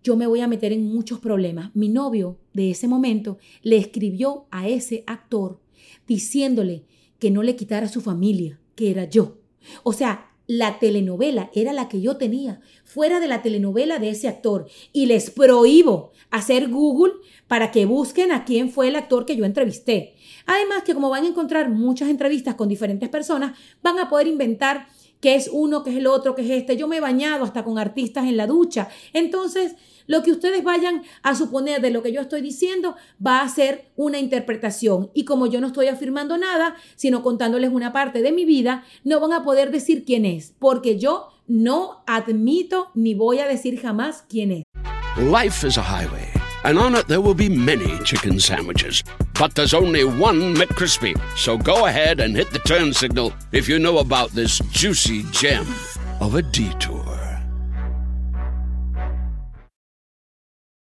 yo 0.02 0.16
me 0.16 0.26
voy 0.26 0.40
a 0.40 0.48
meter 0.48 0.72
en 0.72 0.84
muchos 0.84 1.18
problemas. 1.20 1.74
Mi 1.74 1.88
novio 1.88 2.38
de 2.52 2.70
ese 2.70 2.88
momento 2.88 3.38
le 3.62 3.76
escribió 3.76 4.46
a 4.50 4.68
ese 4.68 5.04
actor 5.06 5.60
diciéndole 6.06 6.84
que 7.18 7.30
no 7.30 7.42
le 7.42 7.56
quitara 7.56 7.88
su 7.88 8.00
familia, 8.00 8.60
que 8.74 8.90
era 8.90 9.04
yo. 9.04 9.38
O 9.82 9.92
sea, 9.92 10.29
la 10.50 10.80
telenovela 10.80 11.48
era 11.54 11.72
la 11.72 11.88
que 11.88 12.00
yo 12.00 12.16
tenía, 12.16 12.60
fuera 12.82 13.20
de 13.20 13.28
la 13.28 13.40
telenovela 13.40 14.00
de 14.00 14.10
ese 14.10 14.26
actor. 14.26 14.66
Y 14.92 15.06
les 15.06 15.30
prohíbo 15.30 16.10
hacer 16.28 16.68
Google 16.68 17.12
para 17.46 17.70
que 17.70 17.86
busquen 17.86 18.32
a 18.32 18.44
quién 18.44 18.68
fue 18.68 18.88
el 18.88 18.96
actor 18.96 19.26
que 19.26 19.36
yo 19.36 19.44
entrevisté. 19.44 20.16
Además 20.46 20.82
que 20.82 20.92
como 20.92 21.08
van 21.08 21.22
a 21.22 21.28
encontrar 21.28 21.70
muchas 21.70 22.08
entrevistas 22.08 22.56
con 22.56 22.68
diferentes 22.68 23.08
personas, 23.08 23.56
van 23.80 24.00
a 24.00 24.08
poder 24.08 24.26
inventar 24.26 24.88
qué 25.20 25.36
es 25.36 25.48
uno, 25.52 25.84
qué 25.84 25.90
es 25.90 25.98
el 25.98 26.08
otro, 26.08 26.34
qué 26.34 26.42
es 26.42 26.50
este. 26.50 26.76
Yo 26.76 26.88
me 26.88 26.96
he 26.96 27.00
bañado 27.00 27.44
hasta 27.44 27.62
con 27.62 27.78
artistas 27.78 28.24
en 28.24 28.36
la 28.36 28.48
ducha. 28.48 28.88
Entonces, 29.12 29.76
lo 30.10 30.24
que 30.24 30.32
ustedes 30.32 30.64
vayan 30.64 31.04
a 31.22 31.36
suponer 31.36 31.80
de 31.80 31.90
lo 31.90 32.02
que 32.02 32.12
yo 32.12 32.20
estoy 32.20 32.40
diciendo 32.40 32.96
va 33.24 33.42
a 33.42 33.48
ser 33.48 33.92
una 33.94 34.18
interpretación. 34.18 35.08
Y 35.14 35.24
como 35.24 35.46
yo 35.46 35.60
no 35.60 35.68
estoy 35.68 35.86
afirmando 35.86 36.36
nada, 36.36 36.74
sino 36.96 37.22
contándoles 37.22 37.70
una 37.70 37.92
parte 37.92 38.20
de 38.20 38.32
mi 38.32 38.44
vida, 38.44 38.82
no 39.04 39.20
van 39.20 39.32
a 39.32 39.44
poder 39.44 39.70
decir 39.70 40.04
quién 40.04 40.24
es, 40.24 40.52
porque 40.58 40.98
yo 40.98 41.28
no 41.46 42.02
admito 42.08 42.90
ni 42.94 43.14
voy 43.14 43.38
a 43.38 43.46
decir 43.46 43.80
jamás 43.80 44.24
quién 44.28 44.50
es. 44.50 44.62
Life 45.16 45.64
is 45.64 45.78
a 45.78 45.82
highway. 45.82 46.28
and 46.64 46.76
on 46.76 46.94
it 46.94 47.06
there 47.06 47.20
will 47.20 47.34
be 47.34 47.48
many 47.48 47.96
chicken 48.00 48.40
sandwiches. 48.40 49.04
But 49.38 49.54
there's 49.54 49.74
only 49.74 50.02
one 50.02 50.56
McCrispy. 50.56 51.14
So 51.36 51.56
go 51.56 51.86
ahead 51.86 52.18
and 52.18 52.34
hit 52.34 52.50
the 52.50 52.58
turn 52.58 52.92
signal 52.92 53.32
if 53.52 53.68
you 53.68 53.78
know 53.78 53.98
about 53.98 54.30
this 54.30 54.58
juicy 54.72 55.22
gem 55.30 55.66
of 56.20 56.34
a 56.34 56.42
detour. 56.42 57.29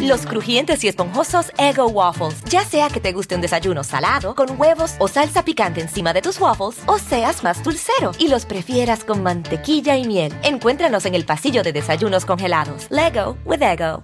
Los 0.00 0.26
crujientes 0.26 0.82
y 0.84 0.88
esponjosos 0.88 1.52
Ego 1.58 1.86
Waffles. 1.86 2.42
Ya 2.44 2.64
sea 2.64 2.88
que 2.88 3.00
te 3.00 3.12
guste 3.12 3.34
un 3.34 3.40
desayuno 3.40 3.84
salado, 3.84 4.34
con 4.34 4.60
huevos 4.60 4.94
o 4.98 5.08
salsa 5.08 5.44
picante 5.44 5.80
encima 5.80 6.12
de 6.12 6.22
tus 6.22 6.40
waffles, 6.40 6.82
o 6.86 6.98
seas 6.98 7.42
más 7.42 7.62
dulcero 7.62 8.12
y 8.18 8.28
los 8.28 8.46
prefieras 8.46 9.04
con 9.04 9.22
mantequilla 9.22 9.96
y 9.96 10.06
miel. 10.06 10.32
Encuéntranos 10.42 11.06
en 11.06 11.14
el 11.14 11.24
pasillo 11.24 11.62
de 11.62 11.72
desayunos 11.72 12.24
congelados. 12.24 12.86
Lego 12.90 13.36
with 13.44 13.62
Ego. 13.62 14.02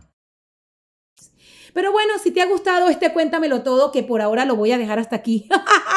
Pero 1.72 1.90
bueno, 1.90 2.18
si 2.22 2.30
te 2.30 2.42
ha 2.42 2.46
gustado 2.46 2.88
este 2.88 3.12
Cuéntamelo 3.12 3.62
Todo, 3.62 3.92
que 3.92 4.02
por 4.02 4.20
ahora 4.20 4.44
lo 4.44 4.56
voy 4.56 4.72
a 4.72 4.78
dejar 4.78 4.98
hasta 4.98 5.16
aquí. 5.16 5.48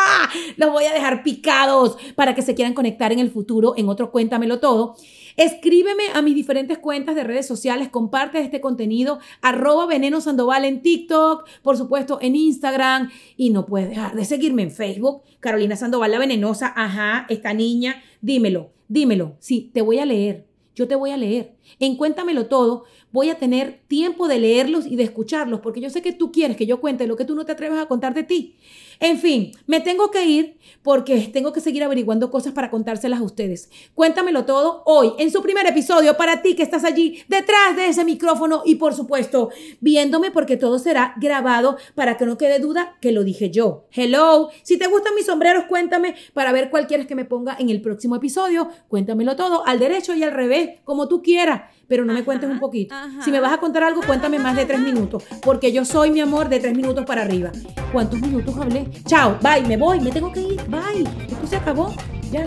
Los 0.57 0.71
voy 0.71 0.85
a 0.85 0.93
dejar 0.93 1.21
picados 1.23 1.97
para 2.15 2.33
que 2.33 2.41
se 2.41 2.55
quieran 2.55 2.73
conectar 2.73 3.11
en 3.11 3.19
el 3.19 3.29
futuro 3.29 3.73
en 3.75 3.89
otro 3.89 4.11
Cuéntamelo 4.11 4.59
Todo. 4.59 4.95
Escríbeme 5.37 6.03
a 6.13 6.21
mis 6.21 6.33
diferentes 6.33 6.77
cuentas 6.77 7.13
de 7.13 7.25
redes 7.25 7.45
sociales, 7.45 7.89
comparte 7.89 8.39
este 8.39 8.61
contenido, 8.61 9.19
arroba 9.41 9.85
Veneno 9.85 10.21
Sandoval 10.21 10.63
en 10.63 10.81
TikTok, 10.81 11.45
por 11.61 11.75
supuesto 11.75 12.19
en 12.21 12.37
Instagram 12.37 13.11
y 13.35 13.49
no 13.49 13.65
puedes 13.65 13.89
dejar 13.89 14.15
de 14.15 14.23
seguirme 14.23 14.63
en 14.63 14.71
Facebook, 14.71 15.23
Carolina 15.41 15.75
Sandoval 15.75 16.11
la 16.11 16.19
Venenosa, 16.19 16.71
ajá, 16.73 17.25
esta 17.27 17.53
niña, 17.53 18.01
dímelo, 18.21 18.71
dímelo, 18.87 19.35
sí, 19.39 19.71
te 19.73 19.81
voy 19.81 19.99
a 19.99 20.05
leer, 20.05 20.47
yo 20.73 20.87
te 20.87 20.95
voy 20.95 21.11
a 21.11 21.17
leer. 21.17 21.55
En 21.79 21.97
Cuéntamelo 21.97 22.47
Todo 22.47 22.85
voy 23.11 23.29
a 23.29 23.37
tener 23.37 23.81
tiempo 23.87 24.27
de 24.27 24.39
leerlos 24.39 24.85
y 24.85 24.95
de 24.95 25.03
escucharlos, 25.03 25.59
porque 25.61 25.81
yo 25.81 25.89
sé 25.89 26.01
que 26.01 26.13
tú 26.13 26.31
quieres 26.31 26.55
que 26.55 26.65
yo 26.65 26.79
cuente 26.79 27.07
lo 27.07 27.15
que 27.15 27.25
tú 27.25 27.35
no 27.35 27.45
te 27.45 27.53
atreves 27.53 27.79
a 27.79 27.87
contar 27.87 28.13
de 28.13 28.23
ti. 28.23 28.55
En 28.99 29.17
fin, 29.19 29.51
me 29.67 29.81
tengo 29.81 30.11
que 30.11 30.25
ir 30.25 30.57
porque 30.83 31.29
tengo 31.33 31.51
que 31.51 31.61
seguir 31.61 31.83
averiguando 31.83 32.31
cosas 32.31 32.53
para 32.53 32.69
contárselas 32.69 33.19
a 33.19 33.23
ustedes. 33.23 33.69
Cuéntamelo 33.93 34.45
todo 34.45 34.83
hoy 34.85 35.13
en 35.17 35.31
su 35.31 35.41
primer 35.41 35.65
episodio 35.65 36.15
para 36.17 36.41
ti 36.41 36.55
que 36.55 36.63
estás 36.63 36.83
allí 36.83 37.23
detrás 37.27 37.75
de 37.75 37.87
ese 37.87 38.05
micrófono 38.05 38.61
y 38.65 38.75
por 38.75 38.93
supuesto 38.93 39.49
viéndome 39.81 40.31
porque 40.31 40.57
todo 40.57 40.79
será 40.79 41.15
grabado 41.17 41.77
para 41.95 42.17
que 42.17 42.25
no 42.25 42.37
quede 42.37 42.59
duda 42.59 42.97
que 43.01 43.11
lo 43.11 43.23
dije 43.23 43.49
yo. 43.49 43.87
Hello, 43.91 44.49
si 44.63 44.77
te 44.77 44.87
gustan 44.87 45.15
mis 45.15 45.25
sombreros, 45.25 45.65
cuéntame 45.65 46.15
para 46.33 46.51
ver 46.51 46.69
cuál 46.69 46.87
quieres 46.87 47.07
que 47.07 47.15
me 47.15 47.25
ponga 47.25 47.55
en 47.59 47.69
el 47.69 47.81
próximo 47.81 48.15
episodio. 48.15 48.69
Cuéntamelo 48.87 49.35
todo 49.35 49.65
al 49.65 49.79
derecho 49.79 50.13
y 50.13 50.23
al 50.23 50.31
revés, 50.31 50.79
como 50.83 51.07
tú 51.07 51.21
quieras 51.21 51.63
pero 51.87 52.05
no 52.05 52.13
me 52.13 52.23
cuentes 52.23 52.49
un 52.49 52.59
poquito. 52.59 52.95
Si 53.23 53.31
me 53.31 53.39
vas 53.39 53.53
a 53.53 53.57
contar 53.57 53.83
algo, 53.83 54.01
cuéntame 54.01 54.39
más 54.39 54.55
de 54.55 54.65
tres 54.65 54.79
minutos, 54.79 55.23
porque 55.41 55.71
yo 55.71 55.85
soy 55.85 56.11
mi 56.11 56.21
amor 56.21 56.49
de 56.49 56.59
tres 56.59 56.75
minutos 56.75 57.05
para 57.05 57.23
arriba. 57.23 57.51
¿Cuántos 57.91 58.19
minutos 58.19 58.55
hablé? 58.57 58.89
Chao, 59.05 59.37
bye, 59.41 59.61
me 59.67 59.77
voy, 59.77 59.99
me 59.99 60.11
tengo 60.11 60.31
que 60.31 60.41
ir, 60.41 60.61
bye. 60.67 61.03
Esto 61.27 61.47
se 61.47 61.55
acabó, 61.55 61.93
ya, 62.31 62.45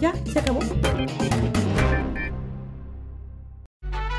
ya, 0.00 0.12
se 0.32 0.38
acabó. 0.38 0.60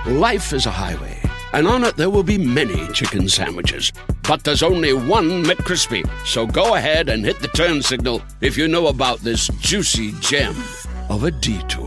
Life 0.05 0.55
is 0.55 0.65
a 0.65 0.71
highway, 0.71 1.19
and 1.53 1.67
on 1.67 1.83
it 1.83 1.95
there 1.97 2.09
will 2.09 2.23
be 2.23 2.37
many 2.37 2.87
chicken 2.93 3.27
sandwiches. 3.27 3.91
But 4.27 4.43
there's 4.43 4.63
only 4.63 4.93
one 4.93 5.43
McCrispy. 5.43 6.03
So 6.25 6.45
go 6.45 6.75
ahead 6.75 7.09
and 7.09 7.25
hit 7.25 7.39
the 7.39 7.47
turn 7.49 7.81
signal 7.81 8.21
if 8.41 8.57
you 8.57 8.67
know 8.67 8.87
about 8.87 9.19
this 9.19 9.47
juicy 9.59 10.13
gem 10.19 10.55
of 11.09 11.23
a 11.23 11.31
detour. 11.31 11.86